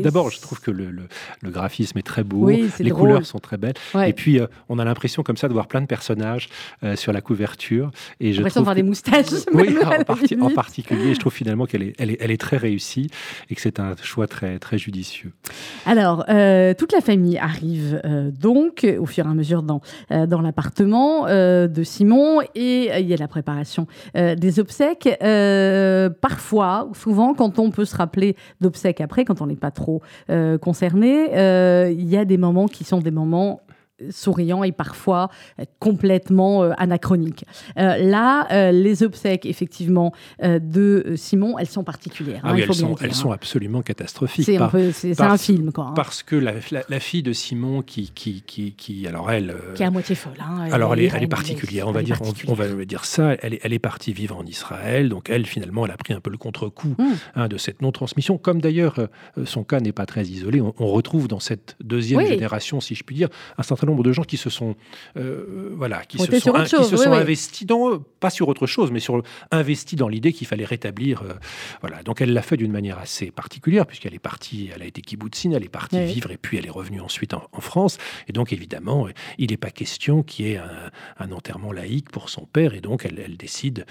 [0.00, 3.74] d'abord, je trouve que le, le, graphisme est très beau, les couleurs sont très belles.
[4.06, 6.48] Et puis, euh, on a l'impression comme ça de voir plein de personnages
[6.82, 7.90] euh, sur la couverture.
[8.20, 9.26] Et je trouve voir des moustaches.
[9.54, 9.76] Oui,
[10.40, 13.08] en, particulier, je trouve finalement qu'elle est, elle est, elle est très réussie
[13.50, 15.32] et que c'est un choix très, très judicieux.
[15.86, 18.00] Alors, euh, toute la famille arrive
[18.40, 23.16] donc au fur et à mesure dans, dans l'appartement de Simon et il y a
[23.16, 25.08] la préparation des obsèques.
[26.20, 30.02] parfois, souvent, quand on peut se rappeler d'obsèques après, quand on n'est pas trop
[30.60, 33.60] concerné, il y a des moments qui sont des moments
[34.10, 35.30] souriant et parfois
[35.60, 37.44] euh, complètement euh, anachronique.
[37.78, 42.40] Euh, là, les obsèques, effectivement, de Simon, elles sont particulières.
[42.42, 44.44] Ah hein, elles, sont, elles sont, absolument catastrophiques.
[44.44, 44.58] C'est
[45.20, 45.86] un, un, film, quoi.
[45.86, 45.92] Hein.
[45.94, 46.54] Parce que la,
[46.88, 49.54] la, fille de Simon, qui, qui, qui, qui alors elle...
[49.74, 50.34] qui est à moitié folle.
[50.40, 53.34] Hein, alors, elle, est, elle est particulière, on va, dire, on, va dire ça.
[53.42, 56.20] Elle est, elle est partie vivre en Israël, donc elle, finalement, elle a pris un
[56.20, 57.48] peu le contre-coup mmh.
[57.48, 58.38] de cette non-transmission.
[58.38, 58.98] Comme d'ailleurs,
[59.44, 63.16] son cas n'est pas très isolé, on, retrouve dans cette deuxième génération, si je puis
[63.16, 63.28] dire,
[63.58, 64.74] un certain certain nombre de gens qui se sont,
[65.14, 69.22] voilà, qui se sont, qui se sont investis, dans, pas sur autre chose, mais sur
[69.50, 71.22] investis dans l'idée qu'il fallait rétablir.
[71.80, 72.02] voilà.
[72.02, 75.52] Donc elle l'a fait d'une manière assez particulière, puisqu'elle est partie, elle a été kibbutzine,
[75.52, 77.98] elle est partie vivre, et puis elle est revenue ensuite en, France.
[78.28, 79.06] Et donc évidemment,
[79.38, 80.60] il n'est pas question qu'il y ait
[81.18, 83.86] un, enterrement laïque pour son père, et donc elle, décide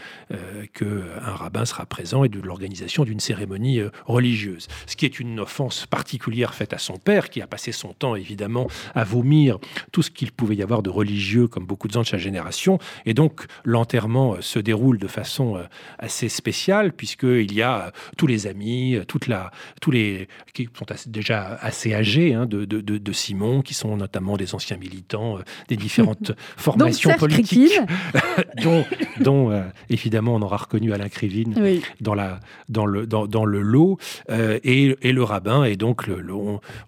[0.73, 4.67] qu'un rabbin sera présent et de l'organisation d'une cérémonie religieuse.
[4.85, 8.15] Ce qui est une offense particulière faite à son père, qui a passé son temps
[8.15, 9.59] évidemment à vomir
[9.91, 12.79] tout ce qu'il pouvait y avoir de religieux, comme beaucoup de gens de sa génération.
[13.05, 15.63] Et donc l'enterrement euh, se déroule de façon euh,
[15.99, 20.85] assez spéciale, puisqu'il y a euh, tous les amis, toute la, tous les qui sont
[21.07, 26.31] déjà assez âgés hein, de, de, Simon, qui sont notamment des anciens militants des différentes
[26.57, 27.79] formations politiques,
[28.63, 28.85] dont,
[29.19, 31.55] dont évidemment on aura reconnu Alain Krivine
[32.01, 33.97] dans, la, dans, le, dans, dans le lot,
[34.29, 35.63] et, et, le rabbin.
[35.63, 36.23] Et donc le,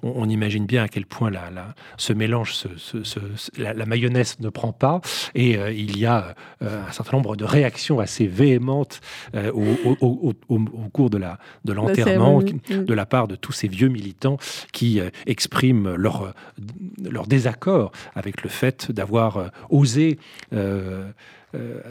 [0.04, 2.56] on, imagine bien à quel point la, ce mélange,
[3.58, 5.02] la, mayonnaise ne prend pas.
[5.34, 9.02] Et euh, il y a euh, un certain nombre de réactions assez véhémentes
[9.36, 10.34] euh, au,
[10.94, 11.18] cours de
[11.72, 14.38] l'enterrement de, de la part de tous ces vieux militants
[14.72, 16.34] qui expriment leur,
[17.04, 20.18] leur désaccord avec le fait d'avoir osé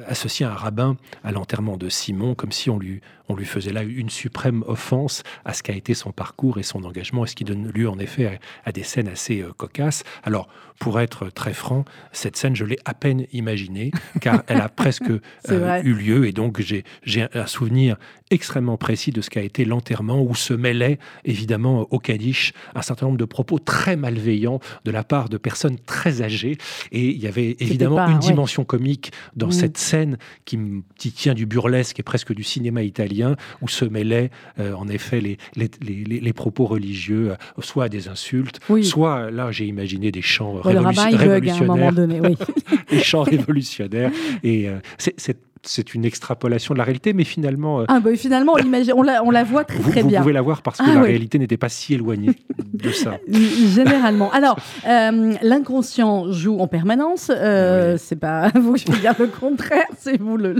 [0.08, 3.82] associer un rabbin à l'enterrement de Simon, comme si on lui, on lui faisait là
[3.82, 7.44] une suprême offense à ce qu'a été son parcours et son engagement, et ce qui
[7.44, 10.04] donne lieu en effet à, des scènes assez euh, cocasses.
[10.22, 14.68] Alors, pour être très franc, cette scène, je l'ai à peine imaginée, car elle a
[14.68, 15.10] presque
[15.50, 17.96] euh, eu lieu, et donc j'ai un souvenir
[18.30, 23.06] extrêmement précis de ce qu'a été l'enterrement, où se mêlait évidemment au Kaddish un certain
[23.06, 26.58] nombre de propos très malveillants de la part de personnes très âgées,
[26.90, 29.52] et il y avait évidemment une dimension comique dans mm.
[29.52, 30.58] cette scène qui,
[30.96, 33.13] qui tient du burlesque et presque du cinéma italien
[33.60, 39.30] où se mêlaient euh, en effet les, les, propos religieux, euh, soit des insultes, soit
[39.30, 41.92] là j'ai imaginé des chants révolutionnaires,
[42.90, 44.10] des chants révolutionnaires.
[44.42, 47.80] Et euh, c'est c'est une extrapolation de la réalité, mais finalement.
[47.80, 48.58] Euh, ah bah, finalement, on,
[48.96, 50.20] on, la, on, la, voit très très bien.
[50.20, 52.32] Vous pouvez la voir parce que ah la réalité n'était pas si éloignée
[52.72, 53.18] de ça.
[53.28, 54.30] Généralement.
[54.32, 57.30] Alors, euh, l'inconscient joue en permanence.
[57.34, 60.56] Euh, C'est pas vous qui dire le contraire, c'est vous le,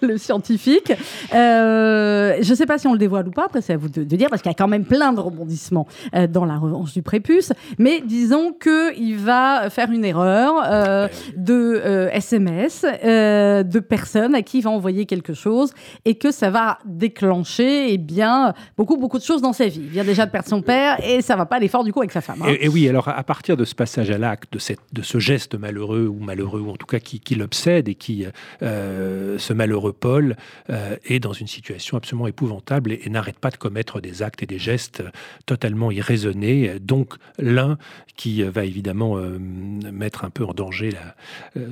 [0.00, 0.92] le, scientifique.
[1.34, 3.46] Euh, je ne sais pas si on le dévoile ou pas.
[3.46, 5.86] Après, c'est à vous de, dire parce qu'il y a quand même plein de rebondissements
[6.28, 7.52] dans la revanche du prépuce.
[7.78, 15.06] Mais disons que il va faire une erreur de SMS de personnes qui va envoyer
[15.06, 15.72] quelque chose
[16.04, 19.80] et que ça va déclencher eh bien, beaucoup, beaucoup de choses dans sa vie.
[19.82, 22.12] Il vient déjà de perdre son père et ça va pas l'effort du coup avec
[22.12, 22.42] sa femme.
[22.42, 22.54] Hein.
[22.60, 24.58] Et, oui, alors à partir de ce passage à l'acte, de,
[24.92, 28.26] de ce geste malheureux ou malheureux, ou en tout cas qui, l'obsède et qui,
[28.62, 30.36] euh, ce malheureux Paul,
[30.70, 34.46] euh, est dans une situation absolument épouvantable et, n'arrête pas de commettre des actes et
[34.46, 35.02] des gestes
[35.46, 36.78] totalement irraisonnés.
[36.80, 37.76] Donc l'un
[38.16, 40.90] qui va évidemment euh, mettre un peu en danger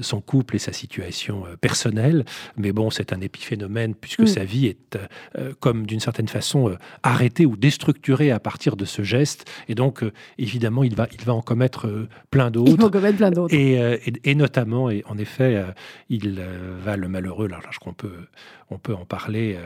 [0.01, 2.25] son couple et sa situation personnelle,
[2.59, 4.27] mais bon, c'est un épiphénomène puisque mm.
[4.27, 4.99] sa vie est
[5.37, 9.49] euh, comme d'une certaine façon euh, arrêtée ou déstructurée à partir de ce geste.
[9.69, 12.73] Et donc, euh, évidemment, il va, il va en commettre plein d'autres.
[12.73, 13.55] Il va en commettre plein d'autres.
[13.55, 13.79] Et,
[14.25, 15.65] et, notamment, et en effet,
[16.09, 16.41] il
[16.85, 18.27] va le malheureux, là, je crois qu'on peut,
[18.71, 19.59] on peut en parler,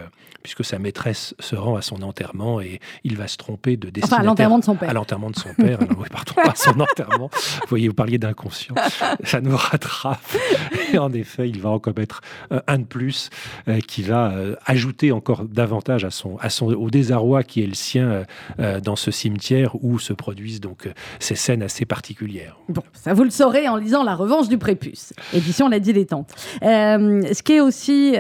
[0.43, 4.19] puisque sa maîtresse se rend à son enterrement et il va se tromper de destinataire.
[4.19, 4.91] Enfin, à l'enterrement de son père.
[4.91, 5.79] À l'enterrement de son père.
[5.99, 7.31] oui, pardon, pas son enterrement.
[7.33, 8.75] Vous voyez, vous parliez d'inconscient.
[9.25, 10.21] Ça nous rattrape.
[10.93, 12.21] Et en effet, il va en commettre
[12.67, 13.31] un de plus
[13.69, 17.67] euh, qui va euh, ajouter encore davantage à son, à son, au désarroi qui est
[17.67, 18.25] le sien
[18.59, 20.89] euh, dans ce cimetière où se produisent donc
[21.19, 22.59] ces scènes assez particulières.
[22.69, 26.31] Bon, ça vous le saurez en lisant La Revanche du Prépuce, édition La Dilettante.
[26.61, 28.15] ce qui est aussi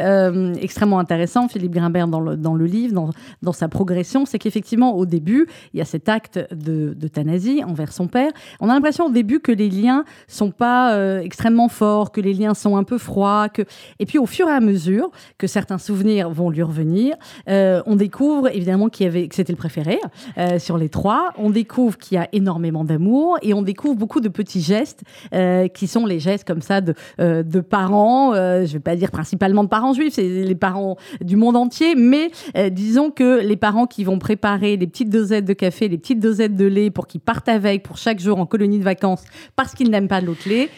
[0.72, 3.11] extrêmement intéressant, Philippe Grimbert, dans le, dans le livre, dans,
[3.42, 8.06] dans sa progression, c'est qu'effectivement, au début, il y a cet acte d'euthanasie envers son
[8.08, 8.32] père.
[8.58, 12.54] On a l'impression au début que les liens sont pas extrêmement forts, que les liens
[12.54, 13.62] sont un peu froids, que...
[13.98, 17.16] et puis au fur et à mesure que certains souvenirs vont lui revenir,
[17.48, 19.98] euh, on découvre évidemment qu'il avait, que c'était le préféré
[20.38, 21.32] euh, sur les trois.
[21.37, 25.02] On découvre qu'il y a énormément d'amour et on découvre beaucoup de petits gestes
[25.35, 29.64] euh, qui sont les gestes comme ça de, de parents, je vais pas dire principalement
[29.64, 32.31] de parents juifs, c'est les parents du monde entier, mais
[32.70, 36.55] disons que les parents qui vont préparer les petites dosettes de café, les petites dosettes
[36.55, 39.25] de lait pour qu'ils partent avec pour chaque jour en colonie de vacances
[39.57, 40.70] parce qu'ils n'aiment pas l'autre lait,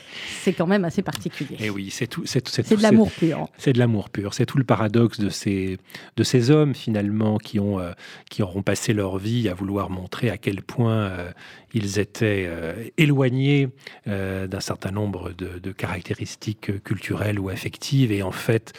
[0.42, 1.56] c'est quand même assez particulier.
[1.60, 2.22] Et oui, c'est tout.
[2.24, 2.42] C'est
[2.76, 3.46] de l'amour pur.
[3.58, 4.34] C'est de l'amour pur.
[4.34, 5.78] C'est tout le paradoxe de ces,
[6.16, 7.92] de ces hommes, finalement, qui, ont, euh,
[8.30, 11.30] qui auront passé leur vie à vouloir montrer à quel point euh,
[11.74, 13.68] ils étaient euh, éloignés
[14.06, 18.72] d'un certain nombre de, caractéristiques culturelles ou affectives et en fait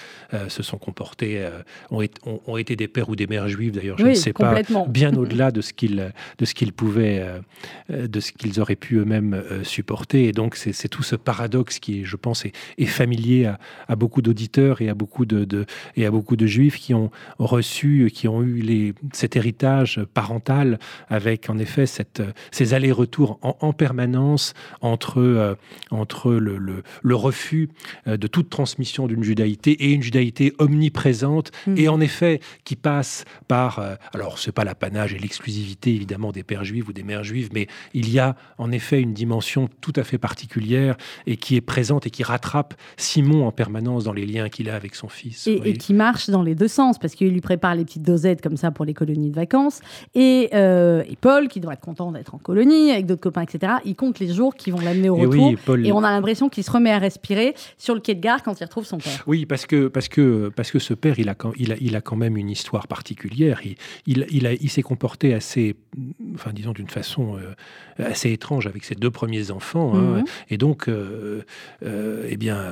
[0.48, 1.48] se sont comportés,
[1.92, 5.16] ont, ont, été des pères ou des mères juives d'ailleurs, je ne sais pas, bien
[5.16, 7.26] au-delà de ce qu'ils de ce qu'ils pouvaient,
[7.90, 10.28] de ce qu'ils auraient pu eux-mêmes supporter.
[10.28, 13.52] Et donc c'est tout ce paradoxe qui, je pense, est, est familier
[13.88, 18.10] à, beaucoup d'auditeurs et à beaucoup de, et à beaucoup de juifs qui ont reçu,
[18.14, 20.80] qui ont eu les, cet héritage parental
[21.10, 25.56] avec en effet cette, ces allers-retours en, permanence entre, euh,
[25.92, 27.70] entre le, le, refus
[28.08, 31.78] euh, de toute transmission d'une judaïté et une judaïté omniprésente mmh.
[31.78, 36.44] et en effet qui passe par, euh, alors c'est pas l'apanage et l'exclusivité évidemment des
[36.44, 39.94] pères juifs ou des mères juives, mais il y a en effet une dimension tout
[39.96, 40.96] à fait particulière
[41.26, 44.76] et qui est présente et qui rattrape Simon en permanence dans les liens qu'il a
[44.76, 45.48] avec son fils.
[45.48, 48.58] Et, qui marche dans les deux sens, parce qu'il lui prépare les petites dosettes comme
[48.58, 49.82] ça pour les colonies de vacances.
[50.14, 53.96] Et, euh, Paul, qui doit être content d'être en colonie avec d'autres copains, etc., il
[53.96, 55.54] compte les jours qui vont l'amener au retour.
[55.84, 58.60] Et on a l'impression qu'il se remet à respirer sur le quai de gare quand
[58.60, 59.24] il retrouve son père.
[59.28, 62.02] Oui, parce que, parce que, parce que ce père, il a, il a, il a
[62.02, 63.62] quand même une histoire particulière.
[63.64, 63.76] Il,
[64.08, 65.76] il, il, il s'est comporté assez,
[66.34, 69.96] enfin, disons, d'une façon euh, assez étrange avec ses deux premiers enfants.
[69.96, 70.20] Hein.
[70.20, 70.24] Mhm.
[70.50, 71.44] Et donc, euh,
[71.82, 72.64] eh bien,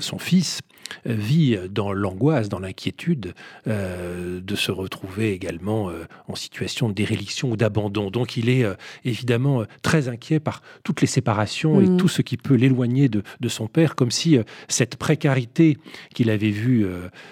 [0.00, 0.60] son fils
[1.04, 3.34] vit dans l'angoisse, dans l'inquiétude
[3.66, 8.10] euh, de se retrouver également euh, en situation de déréliction ou d'abandon.
[8.10, 8.74] Donc il est euh,
[9.18, 11.96] évidemment très inquiet par toutes les séparations et mm.
[11.96, 15.76] tout ce qui peut l'éloigner de, son père, comme si cette précarité
[16.14, 16.86] qu'il avait vue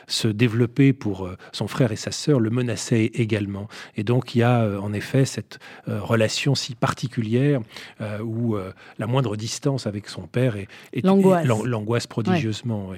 [0.06, 3.68] se développer pour son frère et sa sœur le menaçait également.
[3.96, 7.60] Et donc il y a en effet cette relation si particulière
[8.24, 8.56] où
[8.98, 12.92] la moindre distance avec son père est, l'angoisse prodigieusement.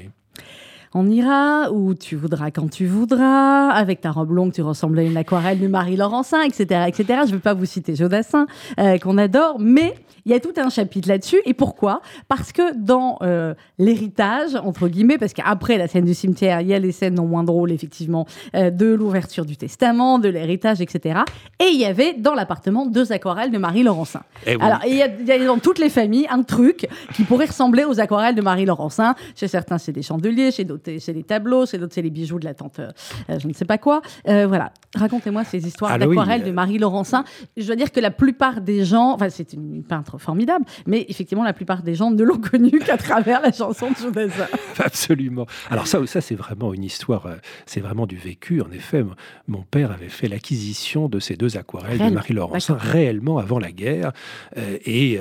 [0.95, 5.03] On ira où tu voudras quand tu voudras, avec ta robe longue, tu ressembles à
[5.03, 7.21] une aquarelle de Marie Laurencin, etc., etc.
[7.25, 8.47] Je ne vais pas vous citer Jodassin,
[8.79, 9.95] euh, qu'on adore, mais
[10.29, 11.41] il y a tout un chapitre là-dessus.
[11.47, 12.03] Et pourquoi?
[12.29, 16.75] Parce que dans euh, l'héritage, entre guillemets, parce qu'après la scène du cimetière, il y
[16.75, 21.21] a les scènes non moins drôles, effectivement, euh, de l'ouverture du testament, de l'héritage, etc.
[21.61, 24.23] Et il y avait dans l'appartement deux aquarelles de Marie Laurencin.
[24.47, 27.99] Eh Alors, il y, a, dans toutes les familles un truc qui pourrait ressembler aux
[27.99, 29.15] aquarelles de Marie Laurencin.
[29.35, 32.39] Chez certains, c'est des chandeliers, chez d'autres, c'est les tableaux, c'est d'autres, c'est les bijoux
[32.39, 32.91] de la tante, euh,
[33.39, 34.03] je ne sais pas quoi.
[34.29, 37.25] Euh, voilà, racontez-moi ces histoires ah, d'aquarelles de Marie Laurencin.
[37.57, 41.45] Je dois dire que la plupart des gens, enfin, c'est une peintre formidable, mais effectivement,
[41.45, 44.47] la plupart des gens ne l'ont connue qu'à travers la chanson de Jodassin.
[44.85, 45.47] Absolument.
[45.71, 47.37] Alors ça, ça c'est vraiment une histoire, euh,
[47.67, 48.61] c'est vraiment du vécu.
[48.63, 49.05] En effet,
[49.47, 53.73] mon père avait fait l'acquisition de ces deux aquarelles de Marie Laurencin réellement avant la
[53.73, 54.13] guerre,
[54.57, 55.19] et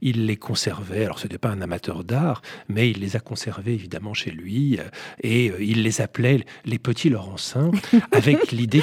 [0.00, 1.04] il les conservait.
[1.04, 4.78] Alors, ce n'était pas un amateur d'art, mais il les a conservées évidemment chez lui
[5.22, 7.70] et euh, il les appelait les petits Laurencins
[8.12, 8.80] avec l'idée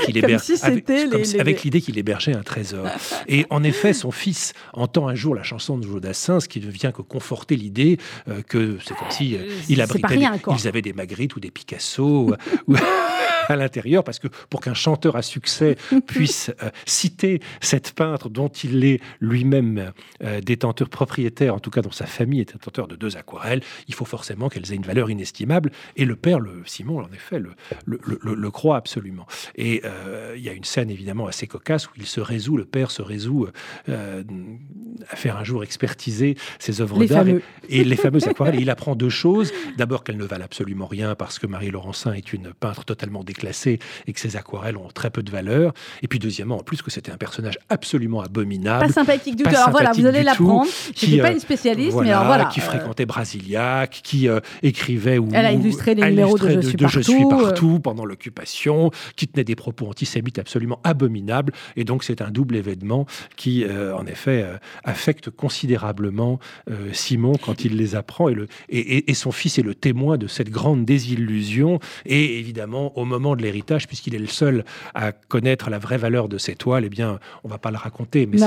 [1.82, 2.88] qu'il hébergeait un trésor.
[3.28, 6.70] Et en effet, son fils entend un jour la chanson de Jodassin, ce qui ne
[6.70, 10.20] vient que conforter l'idée euh, que c'est comme si euh, il abritait,
[10.52, 12.36] ils avaient des Magritte ou des Picasso.
[12.68, 12.76] ou,
[13.48, 18.50] à l'intérieur, parce que pour qu'un chanteur à succès puisse euh, citer cette peintre dont
[18.50, 19.92] il est lui-même
[20.24, 23.94] euh, détenteur propriétaire, en tout cas dont sa famille est détenteur de deux aquarelles, il
[23.94, 25.72] faut forcément qu'elles aient une valeur inestimable.
[25.96, 27.56] Et le père, le Simon, en effet, le,
[27.86, 29.26] le, croit absolument.
[29.56, 32.66] Et euh, il y a une scène évidemment assez cocasse où il se résout, le
[32.66, 33.48] père se résout
[33.88, 37.26] à faire un jour expertiser ses œuvres d'art
[37.70, 38.56] et, les fameuses aquarelles.
[38.56, 39.52] Et il apprend deux choses.
[39.78, 43.37] D'abord qu'elles ne valent absolument rien parce que Marie Laurencin est une peintre totalement déclarée
[43.38, 45.74] classé et que ses aquarelles ont très peu de valeur.
[46.02, 48.88] Et puis deuxièmement, en plus que c'était un personnage absolument abominable.
[48.88, 49.50] Pas sympathique du tout.
[49.50, 50.70] Alors voilà, vous allez l'apprendre.
[50.96, 52.46] Je n'étais pas une spécialiste, mais alors voilà.
[52.46, 57.26] Qui fréquentait Brasiliac, qui euh, écrivait ou elle a illustré les numéros de, Je suis
[57.30, 57.80] partout, euh.
[57.80, 61.54] pendant l'occupation, qui tenait des propos antisémites absolument abominables.
[61.76, 64.46] Et donc c'est un double événement qui, euh, en effet,
[64.84, 66.40] affecte considérablement
[66.92, 70.28] Simon quand il les apprend et, le, et, et son fils est le témoin de
[70.28, 71.80] cette grande désillusion.
[72.06, 74.64] Et évidemment, au moment de l'héritage, puisqu'il est le seul
[74.94, 78.26] à connaître la vraie valeur de ses toiles, eh bien, on va pas le raconter,
[78.26, 78.46] mais c'est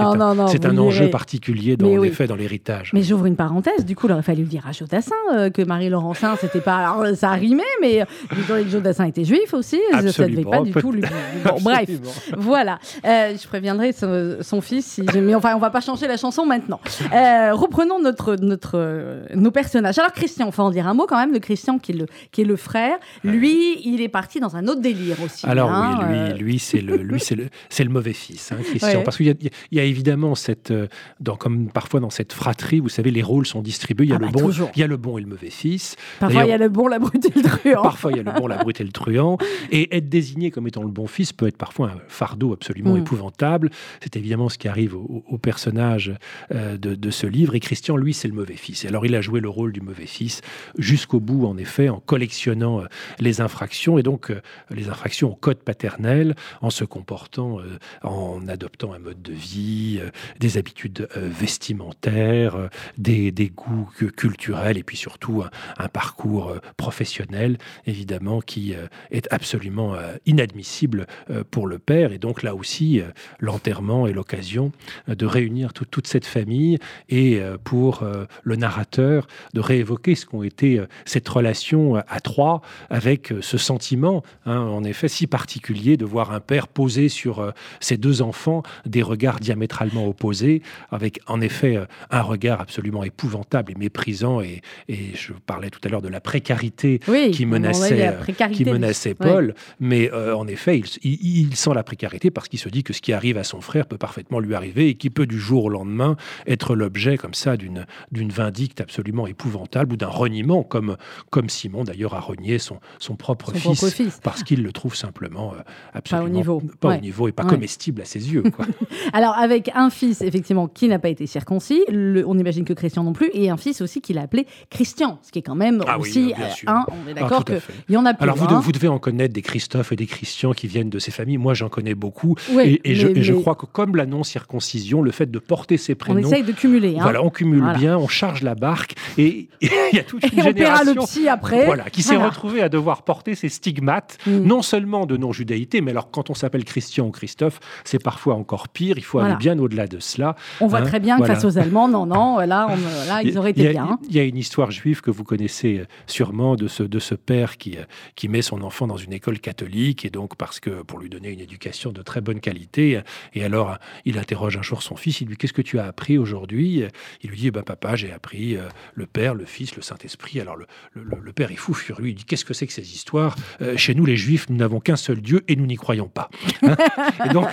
[0.66, 2.90] un, enjeu particulier dans, en effet dans l'héritage.
[2.92, 5.88] Mais j'ouvre une parenthèse, du coup, il aurait fallu dire à Jodassin euh, que Marie
[5.88, 6.76] Laurencin, c'était pas.
[6.76, 10.72] Alors, ça rimait, mais euh, Jodassin était juif aussi, Absolument, ça ne devait pas du
[10.72, 11.02] tout lui.
[11.44, 11.88] Bon, bref,
[12.36, 12.78] voilà.
[13.04, 16.80] Euh, je préviendrai son, fils, si mais enfin, on va pas changer la chanson maintenant.
[17.10, 19.98] reprenons notre, notre, nos personnages.
[19.98, 22.06] Alors, Christian, on va en dire un mot quand même de Christian, qui est le,
[22.30, 22.98] qui est le frère.
[23.24, 25.46] Lui, il est parti dans un autre délire aussi.
[25.46, 26.34] Alors hein, oui, lui, euh.
[26.36, 28.98] lui c'est le, lui, c'est le, c'est le mauvais fils, hein, Christian.
[28.98, 29.04] Ouais.
[29.04, 30.86] Parce qu'il y a, il y a évidemment cette, euh,
[31.20, 34.06] dans, comme parfois dans cette fratrie, vous savez, les rôles sont distribués.
[34.06, 34.70] Il y a, Ah le, bah, bon, toujours.
[34.74, 35.96] il y a le bon et le mauvais fils.
[36.18, 37.82] Parfois, il y a le bon, la brute et le truand.
[37.82, 39.38] Parfois, il y a le bon, la brute et le truand.
[39.70, 42.98] Et être désigné comme étant le bon fils peut être parfois un fardeau absolument Mm.
[42.98, 43.70] épouvantable.
[44.02, 46.12] C'est évidemment ce qui arrive au, au personnage
[46.52, 47.54] euh, de, de ce livre.
[47.54, 48.84] Et Christian, lui, c'est le mauvais fils.
[48.84, 50.40] Et alors, il a joué le rôle du mauvais fils
[50.78, 52.84] jusqu'au bout, en effet, en collectionnant euh,
[53.18, 53.98] les infractions.
[53.98, 58.98] Et donc, euh, les infractions au code paternel, en se comportant, euh, en adoptant un
[58.98, 62.68] mode de vie, euh, des habitudes euh, vestimentaires,
[62.98, 65.42] des, des goûts culturels, et puis surtout
[65.78, 68.74] un, parcours professionnel, évidemment, qui
[69.10, 69.96] est absolument
[70.26, 71.06] inadmissible
[71.50, 72.12] pour le père.
[72.12, 73.02] Et donc là aussi,
[73.38, 74.72] l'enterrement est l'occasion
[75.08, 78.04] de réunir tout- toute cette famille et pour
[78.42, 84.49] le narrateur de réévoquer ce qu'ont été cette relation à trois avec ce sentiment, hein,
[84.58, 89.02] en effet, si particulier de voir un père poser sur euh, ses deux enfants des
[89.02, 94.40] regards diamétralement opposés, avec en effet euh, un regard absolument épouvantable et méprisant.
[94.40, 98.64] Et, et je parlais tout à l'heure de la précarité Oui, qui menaçait, euh, précarité.
[98.64, 99.14] qui menaçait Ouais.
[99.32, 99.54] Paul.
[99.80, 102.92] Mais euh, en effet, il, il- il sent la précarité parce qu'il se dit que
[102.92, 105.64] ce qui arrive à son frère peut parfaitement lui arriver et qui peut du jour
[105.64, 110.96] au lendemain être l'objet comme ça d'une d'une vindicte absolument épouvantable ou d'un reniement, comme,
[111.30, 114.20] comme Simon d'ailleurs a renié son, son propre Son fils.
[114.30, 115.62] Parce qu'il le trouve simplement euh,
[115.94, 116.62] absolument niveau.
[116.80, 116.98] pas Ouais.
[116.98, 117.50] au niveau et pas Ouais.
[117.50, 118.42] comestible à ses yeux.
[118.42, 118.66] quoi.
[119.12, 123.02] Alors, avec un fils, effectivement, qui n'a pas été circoncis, le- on imagine que Christian
[123.04, 125.82] non plus, et un fils aussi qu'il a appelé Christian, ce qui est quand même
[125.86, 127.60] Ah aussi euh, un, on est Ah, d'accord à qu'il
[127.90, 128.22] y en a plus.
[128.22, 128.58] Alors vous, hein.
[128.58, 131.38] de- vous devez en connaître des Christophe et des Christian qui viennent de ces familles.
[131.38, 132.34] Moi, j'en connais beaucoup.
[132.52, 135.92] Oui, et et je, mais- crois que comme la non-circoncision, le fait de porter ces
[135.92, 136.96] on prénoms, essaye de cumuler.
[136.98, 137.02] Hein.
[137.02, 137.78] voilà, on cumule Voilà.
[137.78, 140.94] bien, on charge la barque et il y a toute une et on paiera génération
[140.94, 141.66] le psy après.
[141.66, 144.38] voilà, qui s'est retrouvée à devoir porter ces stigmates, Mm.
[144.44, 148.68] non seulement de non-judaïté, mais alors quand on s'appelle Christian ou Christophe, c'est parfois encore
[148.68, 148.96] pire.
[148.98, 149.34] Il faut Voilà.
[149.34, 150.36] aller bien au-delà de cela.
[150.60, 151.34] On voit Hein, très bien voilà.
[151.34, 153.98] que face aux Allemands, non, non, là, on- là ils auraient été a- bien.
[154.08, 157.14] Il y a une histoire juive que vous connaissez euh, sûrement de ce, de ce
[157.14, 157.82] père qui, euh,
[158.14, 161.30] qui met son enfant dans une école catholique et donc parce que pour lui donner
[161.30, 162.96] une éducation de très bonne qualité.
[162.96, 163.02] euh,
[163.34, 165.86] Et alors, il interroge un jour son fils, il lui dit Qu'est-ce que tu as
[165.86, 166.84] appris aujourd'hui?
[167.22, 168.56] Il lui dit eh ben, Papa, j'ai appris
[168.94, 170.40] le Père, le Fils, le Saint-Esprit.
[170.40, 172.08] Alors, le, le- le- le père est fou furieux.
[172.08, 173.36] Il dit Qu'est-ce que c'est que ces histoires?
[173.62, 176.30] Euh, Chez nous, les Juifs, nous n'avons qu'un seul Dieu et nous n'y croyons pas.
[176.62, 176.76] Hein
[177.26, 177.46] et donc,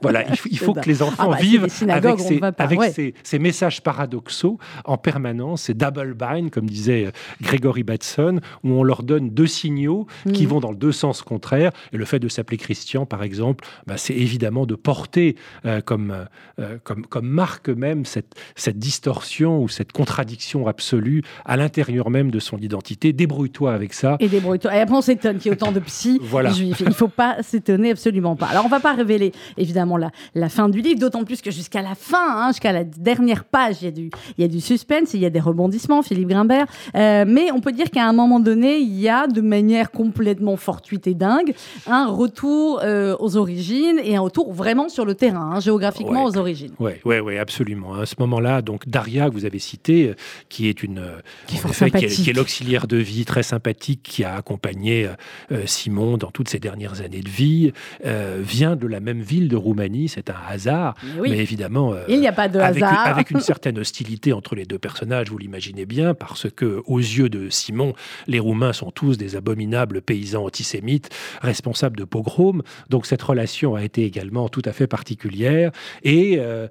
[0.00, 2.64] voilà, il faut, il faut C'est que les enfants bah, vivent avec, ces, va pas,
[2.64, 2.90] avec ouais.
[2.92, 7.10] ces, ces messages paradoxaux en permanence, ces double bind, comme disait euh,
[7.42, 10.50] Gregory Batson, où on leur donne deux signaux qui Mhm.
[10.50, 11.72] vont dans le deux sens contraires.
[11.92, 16.14] Et le fait de s'appeler Christian, par exemple, bah, c'est évidemment de porter euh, comme,
[16.58, 22.30] euh, comme, comme marque même cette, cette distorsion ou cette contradiction absolue à l'intérieur même
[22.30, 23.12] de son identité.
[23.12, 24.16] Débrouille-toi avec ça.
[24.20, 24.74] Et débrouille-toi.
[24.74, 25.80] Et après, on s'étonne qu'il y ait autant de
[26.22, 26.50] Voilà.
[26.56, 28.46] Il ne faut pas s'étonner, absolument pas.
[28.46, 31.82] Alors, on va pas révéler, évidemment, la, la fin du livre, d'autant plus que jusqu'à
[31.82, 34.60] la fin, hein, jusqu'à la dernière page, il y, a du, il y a du
[34.60, 36.66] suspense, il y a des rebondissements, Philippe Grimbert.
[36.94, 40.56] Euh, mais on peut dire qu'à un moment donné, il y a, de manière complètement
[40.56, 41.54] fortuite et dingue,
[41.86, 46.30] un retour euh, aux origines et un retour vraiment sur le terrain, hein, géographiquement Ouais.
[46.30, 46.72] aux origines.
[46.78, 47.94] Oui, ouais, ouais, absolument.
[47.94, 50.14] À ce moment-là, donc Daria, que vous avez cité, euh,
[50.48, 51.02] qui est une,
[51.46, 55.08] Qui est qui l'auxiliaire de vie très sympathique, qui a accompagné
[55.52, 57.72] euh, Simon dans toutes ses dernières années de vie,
[58.04, 60.08] euh, vient de la même ville de Roumanie.
[60.08, 61.30] C'est un hasard, Mais oui.
[61.30, 61.92] mais évidemment.
[61.92, 63.06] euh, Il n'y a pas de avec, hasard.
[63.06, 67.28] avec une certaine hostilité entre les deux personnages, vous l'imaginez bien, parce que aux yeux
[67.28, 67.92] de Simon,
[68.26, 71.10] les Roumains sont tous des abominables paysans antisémites,
[71.42, 72.62] responsables de pogroms.
[72.88, 75.70] Donc cette relation a été également tout à fait particulière.
[76.02, 76.66] Et euh,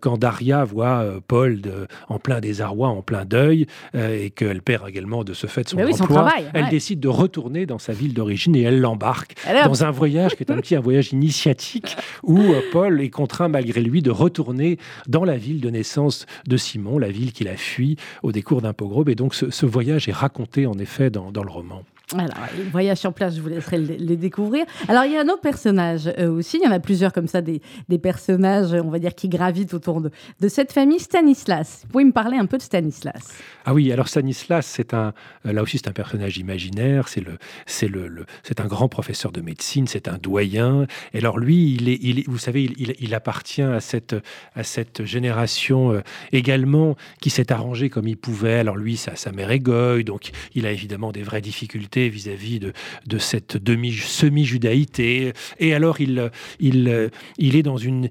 [0.00, 5.24] quand Daria voit Paul de- en plein désarroi, en plein deuil, et qu'elle perd également
[5.24, 6.70] de ce fait son emploi, travail, elle ouais.
[6.70, 9.34] décide de retourner dans sa ville d'origine et elle l'embarque
[9.64, 13.48] dans un voyage qui est un petit un voyage initiatique où euh, Paul est contraint
[13.48, 17.56] malgré lui de retourner dans la ville de naissance de Simon, la ville qu'il a
[17.56, 19.08] fui au décours d'un pogrom.
[19.08, 21.82] Et donc ce, ce voyage est raconté en effet dans, dans le roman.
[22.16, 24.64] Alors, voyage sur place, je vous laisserai le, le découvrir.
[24.88, 26.56] Alors, il y a un autre personnage euh, aussi.
[26.56, 27.60] Il y en a plusieurs comme ça, des,
[27.98, 30.10] personnages, on va dire, qui gravitent autour de,
[30.48, 31.00] cette famille.
[31.00, 31.82] Stanislas.
[31.82, 33.28] Vous pouvez me parler un peu de Stanislas?
[33.66, 35.12] Ah oui, alors Stanislas, c'est un,
[35.44, 37.36] euh, là aussi c'est un personnage imaginaire, c'est le,
[37.66, 40.86] c'est le, c'est un grand professeur de médecine, c'est un doyen.
[41.12, 44.16] Et alors lui, il est, vous savez, il, appartient à cette,
[44.54, 46.00] à cette génération euh,
[46.32, 48.60] également qui s'est arrangée comme il pouvait.
[48.60, 49.58] Alors lui, sa, sa mère est
[50.04, 55.32] donc il a évidemment des vraies difficultés vis-à-vis de, cette demi, semi-judaïté.
[55.58, 56.30] Et alors il,
[57.40, 58.10] est dans une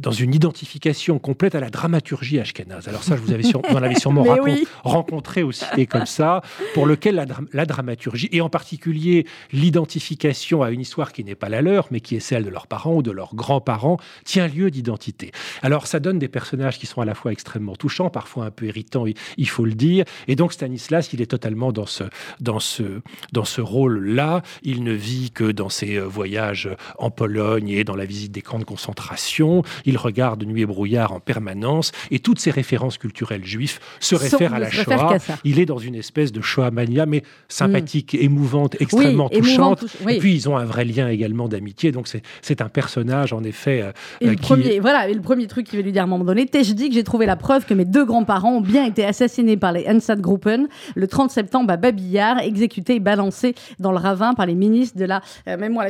[0.00, 2.88] dans une identification complète à la dramaturgie ashkénaze.
[2.88, 4.24] Alors ça, je vous, avais vous en avez sûrement
[4.84, 6.42] rencontré aussi des comme ça,
[6.74, 11.48] pour lequel la, la dramaturgie, et en particulier l'identification à une histoire qui n'est pas
[11.48, 14.70] la leur, mais qui est celle de leurs parents ou de leurs grands-parents, tient lieu
[14.70, 15.32] d'identité.
[15.62, 18.66] Alors ça donne des personnages qui sont à la fois extrêmement touchants, parfois un peu
[18.66, 19.04] irritants,
[19.36, 22.04] il faut le dire, et donc Stanislas, il est totalement dans ce,
[22.40, 23.00] dans ce,
[23.32, 24.42] dans ce rôle-là.
[24.62, 28.42] Il ne vit que dans ses euh, voyages en Pologne et dans la visite des
[28.42, 29.51] camps de concentration.
[29.84, 34.54] Il regarde Nuit et brouillard en permanence, et toutes ces références culturelles juives se réfèrent
[34.54, 35.18] à la Shoah.
[35.44, 38.24] Il est dans une espèce de Shoah mania, mais sympathique, mm.
[38.24, 39.84] émouvante, extrêmement touchante.
[40.08, 41.92] Et puis ils ont un vrai lien également d'amitié.
[41.92, 42.08] Donc
[42.42, 43.82] c'est un personnage en effet.
[43.82, 46.08] Euh, et le premier, voilà, et le premier truc qu'il va lui dire à un
[46.08, 48.84] moment donné, je dis que j'ai trouvé la preuve que mes deux grands-parents ont bien
[48.84, 53.98] été assassinés par les Einsatzgruppen le 30 septembre à Babillard, exécutés et balancés dans le
[53.98, 55.22] ravin par les ministres de la.
[55.48, 55.86] Euh, même moi,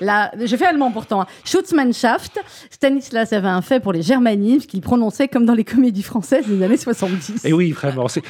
[0.00, 1.22] la, j'ai fait allemand pourtant.
[1.22, 1.26] Hein.
[1.44, 2.40] Schutzmannschaft.
[2.86, 6.62] Stanislas avait un fait pour les germanismes qu'il prononçait comme dans les comédies françaises des
[6.62, 7.44] années 70.
[7.44, 8.22] Et oui, vraiment, c'est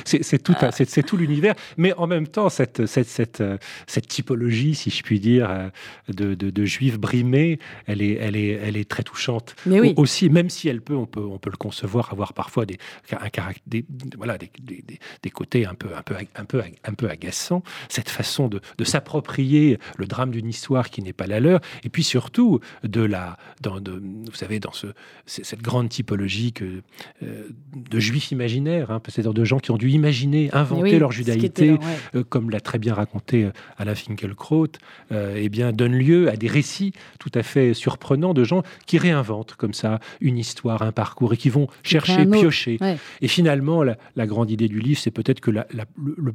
[0.42, 1.54] tout, c'est tout l'univers.
[1.76, 5.68] Mais en même temps, cette, cette, cette, euh, cette typologie, si je puis dire, euh,
[6.08, 9.54] de, de, juifs brimés, elle est, elle, est, elle est très touchante.
[9.66, 9.94] Mais oui.
[9.96, 12.78] Aussi, même si elle peut, on peut, on peut le concevoir, avoir parfois des,
[13.12, 13.28] un
[13.66, 13.84] des,
[14.16, 14.82] voilà, des, des,
[15.22, 18.84] des, côtés un peu, un, peu, un, peu, un peu agaçants, cette façon de, de
[18.84, 23.36] s'approprier le drame d'une histoire qui n'est pas la leur, et puis surtout de la,
[23.60, 24.86] dans, de, vous savez, dans ce,
[25.26, 26.82] cette grande typologie que,
[27.22, 31.76] euh, de juifs imaginaires, hein, c'est-à-dire de gens qui ont dû imaginer, inventer leur judaïté,
[32.14, 34.68] euh, comme l'a très bien raconté euh, Alain Finkielkraut,
[35.12, 39.54] eh bien, donne lieu à des récits tout à fait surprenants de gens qui réinventent
[39.54, 42.78] comme ça une histoire, un parcours, et qui vont chercher, piocher.
[43.20, 45.66] Et finalement, la, grande idée du livre, c'est peut-être que la,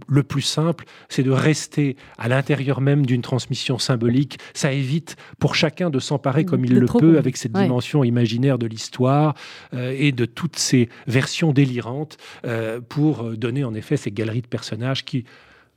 [0.08, 4.40] le, plus simple, c'est de rester à l'intérieur même d'une transmission symbolique.
[4.54, 8.66] Ça évite pour chacun de s'emparer comme il le peut avec cette dimension imaginaire de
[8.66, 9.36] l'histoire
[9.74, 14.48] euh, et de toutes ces versions délirantes euh, pour donner en effet ces galeries de
[14.48, 15.26] personnages qui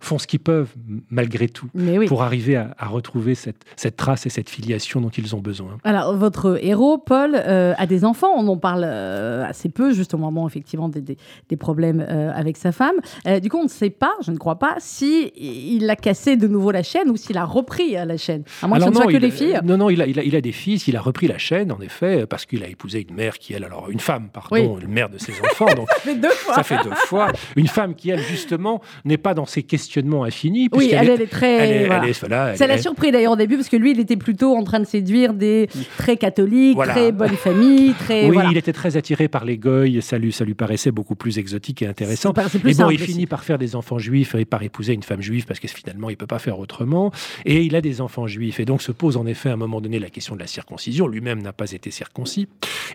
[0.05, 0.73] font ce qu'ils peuvent
[1.11, 1.69] malgré tout
[2.07, 5.79] pour arriver à, retrouver cette, cette, trace et cette filiation dont ils ont besoin.
[5.85, 8.29] Alors, votre héros, Paul, euh, a des enfants.
[8.37, 12.57] On en parle euh, assez peu, juste au moment effectivement des, des, problèmes euh, avec
[12.57, 12.97] sa femme.
[13.41, 16.47] du coup, on ne sait pas, je ne crois pas, si il a cassé de
[16.47, 18.45] nouveau la chaîne ou s'il a repris la chaîne.
[18.63, 19.59] À moins que ce ne soit que les filles.
[19.65, 20.87] Non, non, il a, il, a, il a, des fils.
[20.89, 23.65] Il a repris la chaîne, en effet, parce qu'il a épousé une mère qui, elle,
[23.65, 25.73] alors une femme, pardon, une mère de ses enfants.
[25.75, 26.55] Donc, ça fait deux fois.
[26.55, 27.29] Ça fait deux fois.
[27.57, 29.94] Une femme qui, elle, justement, n'est pas dans ses questions
[30.25, 30.69] infini.
[30.73, 31.89] Oui, elle, est, très.
[32.13, 34.87] ça l'a surpris d'ailleurs au début parce que lui, il était plutôt en train de
[34.87, 35.69] séduire des
[35.99, 38.29] très catholiques, très bonne famille, très.
[38.29, 40.01] Oui, il était très attiré par les goy.
[40.03, 42.33] Ça lui, ça lui paraissait beaucoup plus exotique et intéressant.
[42.33, 45.47] et bon, il finit par faire des enfants juifs et par épouser une femme juive
[45.47, 47.13] parce que finalement, il peut pas faire autrement.
[47.45, 49.81] Et il a des enfants juifs et donc se pose en effet à un moment
[49.81, 51.07] donné la question de la circoncision.
[51.07, 52.49] Lui-même n'a pas été circoncis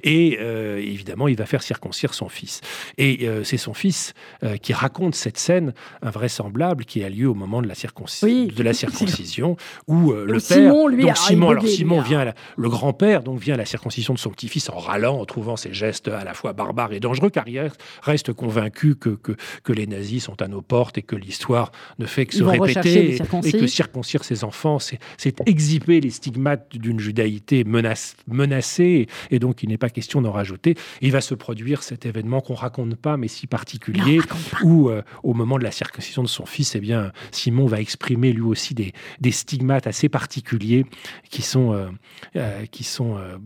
[0.03, 2.61] et euh, évidemment, il va faire circoncire son fils.
[2.97, 7.35] Et euh, c'est son fils euh, qui raconte cette scène invraisemblable qui a lieu au
[7.35, 9.55] moment de la, de la circoncision,
[9.87, 13.53] où euh, le père, Simon, lui, donc Simon, alors Simon vient, le grand-père, donc vient
[13.53, 16.53] à la circoncision de son petit-fils en râlant, en trouvant ses gestes à la fois
[16.53, 17.71] barbares et dangereux, car il
[18.01, 19.33] reste convaincu que, que,
[19.63, 23.15] que les nazis sont à nos portes et que l'histoire ne fait que se répéter,
[23.43, 29.61] et, que circoncire ses enfants, c'est exhiber les stigmates d'une judaïté menace, menacée, et donc
[29.61, 30.75] il n'est pas question d'en rajouter.
[31.01, 34.19] Il va se produire cet événement qu'on raconte pas, mais si particulier,
[34.63, 38.32] où euh, au moment de la circoncision de son fils, eh bien, Simon va exprimer
[38.32, 38.93] lui aussi des,
[39.32, 40.86] stigmates assez particuliers
[41.30, 41.89] qui sont, euh,
[42.38, 43.38] euh, qui sont, euh,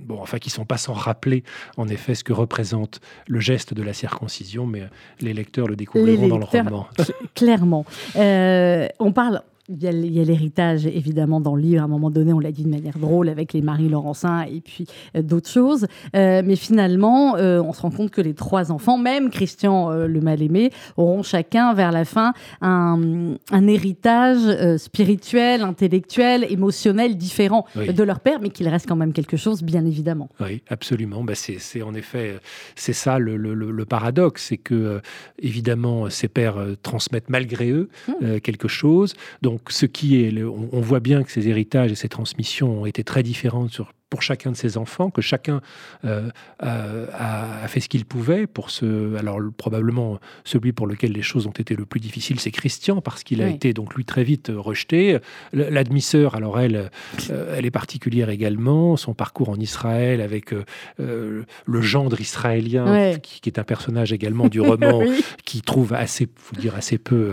[0.00, 1.44] bon, enfin, qui sont pas sans rappeler
[1.78, 4.82] en effet ce que représente le geste de la circoncision, mais
[5.20, 6.88] les lecteurs le découvriront dans le roman.
[7.34, 7.86] Clairement.
[8.14, 11.82] on parle il y a l'héritage, évidemment, dans le livre.
[11.82, 14.60] À un moment donné, on l'a dit de manière drôle avec les maris Laurencin et
[14.60, 15.86] puis euh, d'autres choses.
[16.16, 20.20] Euh, mais finalement, euh, on se rend compte que les trois enfants, même Christian le
[20.20, 28.20] mal-aimé, auront chacun, vers la fin, un, un héritage spirituel, intellectuel, émotionnel différent de leur
[28.20, 30.28] père, mais qu'il reste quand même quelque chose, bien évidemment.
[30.40, 31.22] Oui, absolument.
[31.22, 32.38] Bah, c'est en effet,
[32.74, 34.46] c'est ça le, le, le, paradoxe.
[34.48, 35.00] C'est que,
[35.38, 38.40] évidemment, ces pères transmettent malgré eux mmh.
[38.40, 39.14] quelque chose.
[39.42, 43.04] Donc, ce qui est, on, voit bien que ces héritages et ces transmissions ont été
[43.04, 43.70] très différentes
[44.10, 45.60] pour chacun de ses enfants, que chacun
[46.04, 49.16] euh, a, fait ce qu'il pouvait pour ce.
[49.16, 53.22] Alors probablement celui pour lequel les choses ont été le plus difficiles, c'est Christian parce
[53.22, 55.18] qu'il a été donc lui très vite rejeté.
[55.52, 56.90] L'admisseur, alors elle,
[57.30, 58.96] euh, elle est particulière également.
[58.96, 64.60] Son parcours en Israël avec euh, le gendre israélien, qui, est un personnage également du
[64.60, 65.00] roman,
[65.44, 67.32] qui trouve assez, faut dire assez peu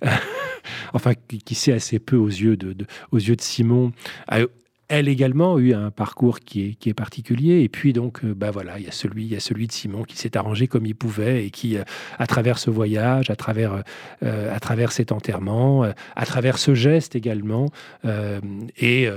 [0.94, 1.12] enfin
[1.44, 2.74] qui, sait assez peu aux yeux de,
[3.12, 3.92] aux yeux de Simon,
[4.88, 7.62] elle également a eu un parcours qui est, particulier.
[7.62, 10.36] Et puis donc, bah voilà, il y a celui, il celui de Simon qui s'est
[10.36, 11.76] arrangé comme il pouvait et qui,
[12.18, 13.82] à travers ce voyage, à travers,
[14.22, 15.84] à travers cet enterrement,
[16.14, 17.66] à travers ce geste également,
[18.78, 19.10] est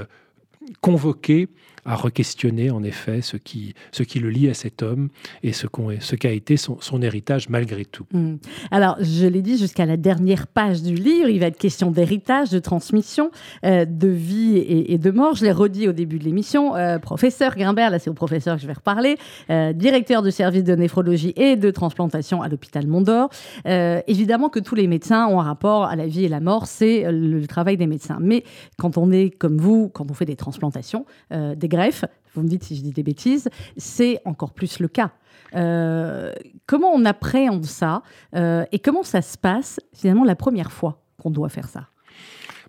[0.82, 1.48] convoqué
[1.86, 5.10] à re-questionner en effet ce qui, ce qui le lie à cet homme
[5.44, 5.68] et ce
[6.16, 8.06] qu'a été son, héritage malgré tout.
[8.12, 8.36] Hmm.
[8.72, 12.50] Alors, je l'ai dit, jusqu'à la dernière page du livre, il va être question d'héritage,
[12.50, 13.32] de transmission,
[13.66, 15.36] euh, de vie et, de mort.
[15.36, 16.76] Je l'ai redit au début de l'émission.
[16.76, 19.18] Euh, professeur Grimbert, là c'est au professeur que je vais reparler,
[19.50, 23.30] euh, directeur du service de néphrologie et de transplantation à l'hôpital Mondor.
[23.66, 27.06] évidemment que tous les médecins ont un rapport à la vie et la mort, c'est
[27.10, 28.18] le travail des médecins.
[28.20, 28.44] Mais
[28.78, 32.06] quand on est comme vous, quand on fait des transplantations, des greffes,
[32.36, 35.12] vous me dites si je dis des bêtises, c'est encore plus le cas.
[35.56, 36.34] Euh,
[36.68, 38.04] comment on appréhende ça
[38.36, 41.88] euh, et comment ça se passe finalement la première fois qu'on doit faire ça?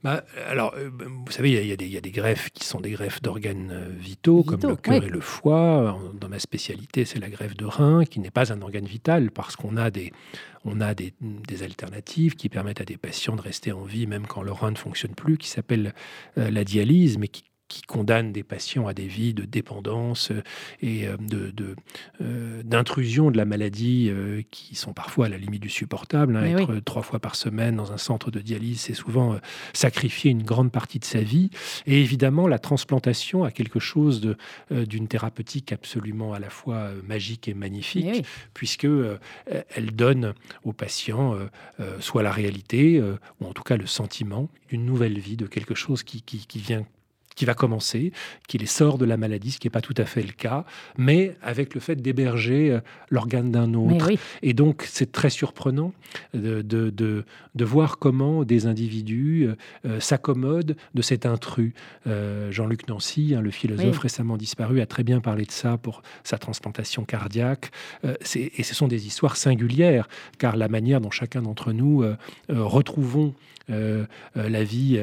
[0.03, 3.87] Bah, alors, euh, vous savez, il y, a des greffes qui sont des greffes d'organes
[3.99, 6.01] vitaux, comme le cœur et le foie.
[6.19, 9.57] Dans ma spécialité, c'est la greffe de rein, qui n'est pas un organe vital, parce
[9.57, 10.11] qu'on a des,
[10.65, 14.27] on a des, des, alternatives qui permettent à des patients de rester en vie même
[14.27, 15.93] quand le rein ne fonctionne plus, qui s'appelle
[16.35, 20.43] la dialyse, mais qui qui condamne des patients à des vies de dépendance euh,
[20.83, 21.17] et euh,
[22.21, 24.11] euh, d'intrusion de, de, la maladie
[24.51, 26.37] qui sont parfois à la limite du supportable.
[26.37, 26.59] Hein.
[26.59, 29.39] Être trois fois par semaine dans un centre de dialyse, c'est souvent
[29.73, 31.51] sacrifier une grande partie de sa vie.
[31.87, 34.35] Et évidemment, la transplantation a quelque chose
[34.71, 38.89] d'une thérapeutique absolument à la fois magique et magnifique, puisque
[39.47, 41.39] elle donne aux patients
[42.01, 43.01] soit la réalité,
[43.41, 46.59] ou en tout cas le sentiment d'une nouvelle vie, de quelque chose qui, qui, qui
[46.59, 46.85] vient
[47.41, 48.13] qui va commencer,
[48.49, 50.67] qui les sort de la maladie, ce qui n'est pas tout à fait le cas,
[50.99, 54.11] mais avec le fait d'héberger euh, l'organe d'un autre.
[54.43, 55.95] Et donc, c'est très surprenant
[56.35, 61.73] de, de, de, voir comment des individus euh, euh, s'accommodent de cet intrus.
[62.51, 66.37] Jean-Luc Nancy, hein, le philosophe récemment disparu, a très bien parlé de ça pour sa
[66.37, 67.71] transplantation cardiaque.
[68.35, 72.05] et ce sont des histoires singulières, car la manière dont chacun d'entre nous
[72.49, 73.35] retrouvons
[73.69, 75.01] la vie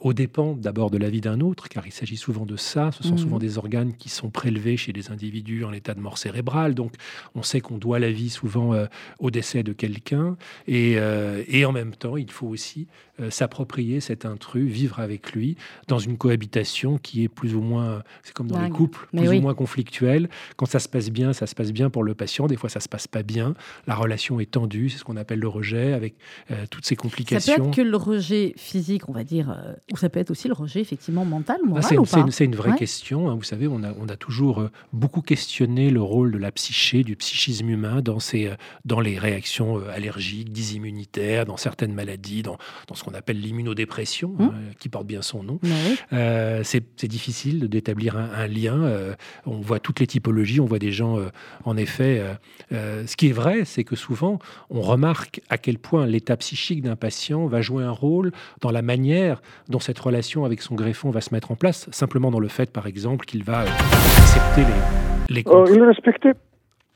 [0.00, 2.90] aux dépens d'abord de la vie d'un autre, car il s'agit souvent de ça.
[2.92, 3.40] Ce sont souvent mmh.
[3.40, 6.74] des organes qui sont prélevés chez des individus en état de mort cérébrale.
[6.74, 6.94] Donc,
[7.34, 8.86] on sait qu'on doit la vie souvent euh,
[9.18, 10.36] au décès de quelqu'un.
[10.66, 12.86] Et, euh, et, en même temps, il faut aussi
[13.20, 15.56] euh, s'approprier cet intrus, vivre avec lui
[15.88, 19.40] dans une cohabitation qui est plus ou moins, c'est comme dans les couples, plus ou
[19.40, 20.28] moins conflictuelle.
[20.56, 22.46] Quand ça se passe bien, ça se passe bien pour le patient.
[22.46, 23.54] Des fois, ça se passe pas bien.
[23.86, 24.88] La relation est tendue.
[24.88, 26.14] C'est ce qu'on appelle le rejet, avec
[26.70, 27.52] toutes ces complications.
[27.52, 29.56] Ça peut être que le rejet physique, on va dire,
[29.92, 31.41] ou ça peut être aussi le rejet effectivement mental,
[32.30, 33.30] c'est, une, vraie question.
[33.30, 33.34] Hein.
[33.34, 37.04] Vous savez, on a, on a toujours euh, beaucoup questionné le rôle de la psyché,
[37.04, 42.42] du psychisme humain dans, ces, euh, dans les réactions euh, allergiques, dysimmunitaires, dans certaines maladies,
[42.42, 44.52] dans, dans ce qu'on appelle l'immunodépression, hum.
[44.54, 45.60] hein, qui porte bien son nom.
[46.62, 49.14] C'est, difficile d'établir un, lien.
[49.44, 51.18] on voit toutes les typologies, on voit des gens,
[51.64, 52.22] en effet.
[52.70, 54.38] ce qui est vrai, c'est que souvent,
[54.70, 58.82] on remarque à quel point l'état psychique d'un patient va jouer un rôle dans la
[58.82, 62.48] manière dont cette relation avec son greffon va se mettre en place, simplement dans le
[62.48, 63.66] fait, par exemple, qu'il va euh,
[64.18, 64.62] accepter
[65.28, 66.34] les, les oh, il respectait.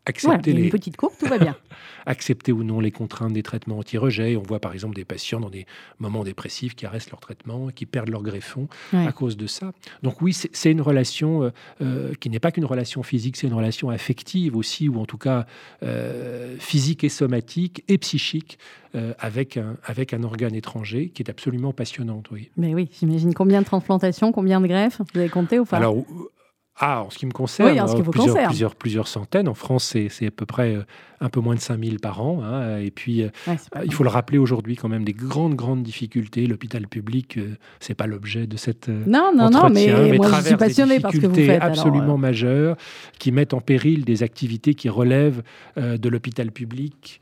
[0.06, 0.64] Accepter les...
[0.64, 1.56] Une petite courbe, tout va bien.
[2.06, 4.36] accepter ou non les contraintes des traitements anti-rejet.
[4.36, 5.66] On voit par exemple des patients dans des
[5.98, 9.72] moments dépressifs qui arrêtent leur traitement, qui perdent leur greffon à cause de ça.
[10.02, 11.50] Donc oui, c'est une relation euh,
[11.82, 15.18] euh, qui n'est pas qu'une relation physique, c'est une relation affective aussi, ou en tout
[15.18, 15.46] cas
[16.58, 18.58] physique et somatique et psychique
[19.18, 22.30] avec, un, avec un organe étranger qui est absolument passionnante.
[22.30, 22.50] Oui.
[22.56, 25.76] Mais oui, j'imagine combien de transplantations, combien de greffes Vous avez compté ou pas?
[25.76, 25.96] Alors,
[26.78, 27.70] ah, en ce qui me concerne,
[28.10, 29.48] plusieurs, plusieurs, plusieurs, centaines.
[29.48, 30.82] En France, c'est à peu près euh,
[31.20, 32.42] un peu moins de 5000 par an.
[32.44, 32.80] Hein.
[32.80, 33.30] Et puis, euh,
[33.82, 36.46] il faut le rappeler aujourd'hui quand même, des grandes, grandes difficultés.
[36.46, 40.56] L'hôpital public, euh, c'est pas l'objet de cette non, non, non, mais, moi, je suis
[40.56, 41.62] passionné par ce que vous faites.
[41.62, 42.76] absolument majeures
[43.18, 45.42] qui mettent en péril des activités qui relèvent
[45.76, 47.20] de l'hôpital public,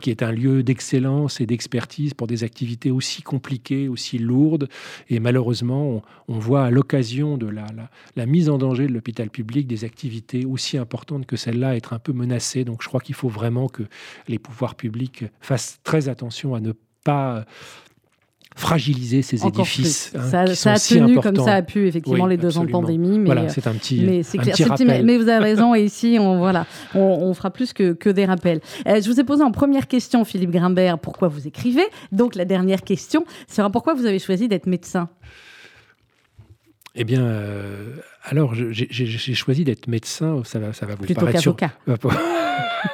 [0.00, 4.68] qui est un lieu d'excellence et d'expertise pour des activités aussi compliquées, aussi lourdes.
[5.10, 9.30] Et malheureusement, on, voit à l'occasion de la, la, la mise en danger de l'hôpital
[9.30, 12.64] public des activités aussi importantes que celle-là être un peu menacées.
[12.64, 13.84] Donc je crois qu'il faut vraiment que
[14.28, 16.72] les pouvoirs publics fassent très attention à ne
[17.04, 17.44] pas
[18.56, 22.38] fragiliser ces édifices hein, ça, qui ça a tenu comme ça a pu effectivement les
[22.38, 24.56] deux ans de pandémie mais voilà c'est un petit mais c'est clair.
[25.04, 28.60] mais vous avez raison et ici on voilà on, fera plus que, que des rappels.
[28.88, 31.84] Euh, je vous ai posé en première question Philippe Grimbert pourquoi vous écrivez?
[32.12, 35.10] Donc la dernière question sera pourquoi vous avez choisi d'être médecin?
[36.98, 40.42] Eh bien, euh, alors, j'ai choisi d'être médecin.
[40.44, 41.56] Ça va, ça va vous paraître sur...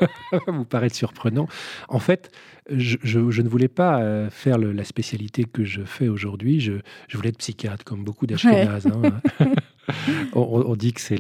[0.49, 1.47] vous paraître surprenant.
[1.89, 2.31] En fait,
[2.71, 6.61] je, je, ne voulais pas euh, faire le, la spécialité que je fais aujourd'hui.
[6.61, 6.75] Je,
[7.09, 8.89] je, voulais être psychiatre, comme beaucoup d'Ashkenazes.
[8.89, 9.21] Hein.
[10.35, 11.19] on, dit que c'est,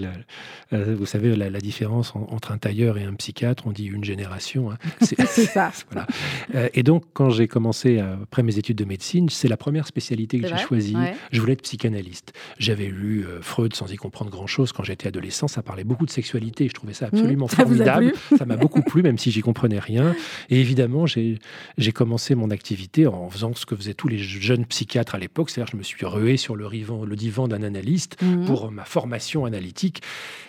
[0.73, 3.65] euh, vous savez, la, différence entre un tailleur et un psychiatre.
[3.67, 4.73] On dit une génération.
[4.73, 4.79] Hein.
[5.01, 5.71] C'est, ça.
[5.91, 6.07] voilà.
[6.55, 10.41] Euh, et donc, quand j'ai commencé après mes études de médecine, c'est la première spécialité
[10.41, 10.97] que j'ai choisie.
[11.31, 12.33] Je voulais être psychanalyste.
[12.59, 15.47] J'avais lu Freud sans y comprendre grand-chose quand j'étais adolescent.
[15.47, 16.69] Ça parlait beaucoup de sexualité.
[16.69, 17.11] Je trouvais ça mmh.
[17.13, 18.13] absolument formidable.
[18.37, 20.15] Ça m'a beaucoup plu, même si j'y comprenais rien.
[20.51, 21.39] Et évidemment, j'ai
[21.79, 25.51] j'ai commencé mon activité en faisant ce que faisaient tous les jeunes psychiatres à l'époque,
[25.51, 28.47] c'est-à-dire je me suis rué sur le, le divan d'un analyste mmh.
[28.47, 30.03] pour ma formation analytique.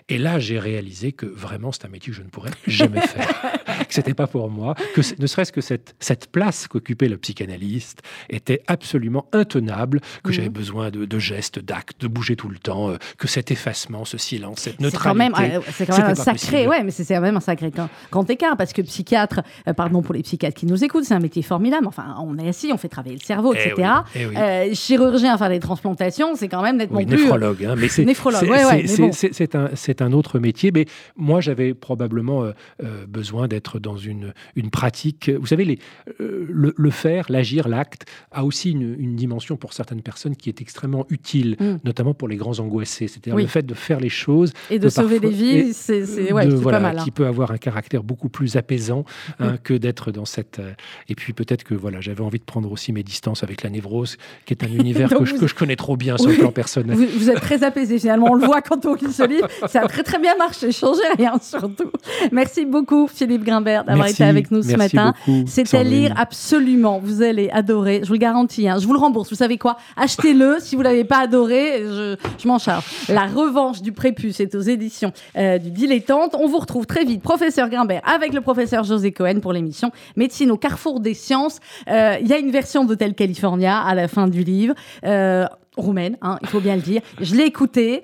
[0.10, 3.28] Et là, j'ai réalisé que vraiment, c'est un métier que je ne pourrais jamais faire,
[3.88, 8.02] que c'était pas pour moi, que ne serait-ce que cette, cette place qu'occupait le psychanalyste
[8.30, 10.54] était absolument intenable, que j'avais mmh.
[10.54, 14.60] besoin de, gestes, d'actes, de bouger tout le temps, euh, que cet effacement, ce silence,
[14.60, 14.98] cette neutralité.
[14.98, 17.72] C'est quand même, un sacré, ouais, mais c'est quand même un sacré
[18.12, 21.20] grand, écart, parce que psychiatre, euh, pardon pour les psychiatres qui nous écoutent, c'est un
[21.20, 21.88] métier formidable.
[21.88, 23.90] Enfin, on est assis, on fait travailler le cerveau, eh etc.
[24.16, 27.18] Eh euh, chirurgien, faire des transplantations, c'est quand même nettement oui, plus.
[27.18, 29.70] Néphrologue, hein, mais c'est néphrologue, ouais, ouais, c'est un,
[30.02, 30.86] un autre métier, mais
[31.16, 32.52] moi j'avais probablement euh,
[32.84, 35.30] euh, besoin d'être dans une, une pratique.
[35.30, 35.80] Vous savez, les,
[36.22, 41.06] euh, le, faire, l'agir, l'acte a aussi une, dimension pour certaines personnes qui est extrêmement
[41.10, 41.80] utile, mm.
[41.84, 43.08] notamment pour les grands angoissés.
[43.08, 46.80] C'est-à-dire le fait de faire les choses et de sauver des vies, c'est ouais, pas
[46.80, 46.98] mal.
[46.98, 47.04] Hein.
[47.04, 49.06] Qui peut avoir un caractère beaucoup plus apaisant
[49.40, 49.58] hein, mm.
[49.60, 50.62] que d'être dans cette.
[51.10, 54.18] et puis peut-être que voilà, j'avais envie de prendre aussi mes distances avec la névrose,
[54.46, 56.96] qui est un univers que, je, que, je, connais trop bien sur le plan personnel.
[56.96, 59.48] Vous, êtes très apaisé finalement, on le voit quand on lit ce livre.
[59.68, 61.92] C'est très très bien marché, changez rien surtout.
[62.32, 65.14] Merci beaucoup Philippe Grimbert d'avoir été avec nous ce matin.
[65.46, 68.78] C'est à lire absolument, vous allez adorer, je vous le garantis, hein.
[68.80, 69.78] je vous le rembourse, vous savez quoi?
[69.98, 72.84] Achetez-le, si vous ne l'avez pas adoré, je, m'en charge.
[73.10, 76.36] La revanche du prépuce est aux éditions euh, du Dilettante.
[76.40, 80.52] On vous retrouve très vite, professeur Grimbert, avec le professeur José Cohen pour l'émission Médecine
[80.52, 81.60] au carrefour des sciences.
[81.90, 84.76] Euh, il y a une version d'Hôtel California à la fin du livre.
[85.06, 87.02] Euh, roumaine, hein, il faut bien le dire.
[87.20, 88.04] Je l'ai écouté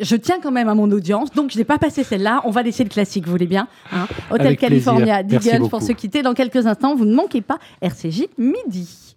[0.00, 2.42] je tiens quand même à mon audience, donc je n'ai pas passé celle-là.
[2.44, 6.22] On va laisser le classique, vous voulez bien hein Hôtel California, Deagle pour se quitter.
[6.22, 9.16] Dans quelques instants, vous ne manquez pas RCJ midi.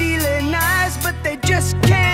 [0.00, 2.09] stealing eyes, but they just can't.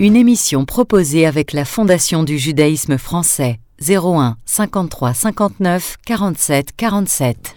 [0.00, 7.54] Une émission proposée avec la Fondation du judaïsme français 01 53 59 47 47.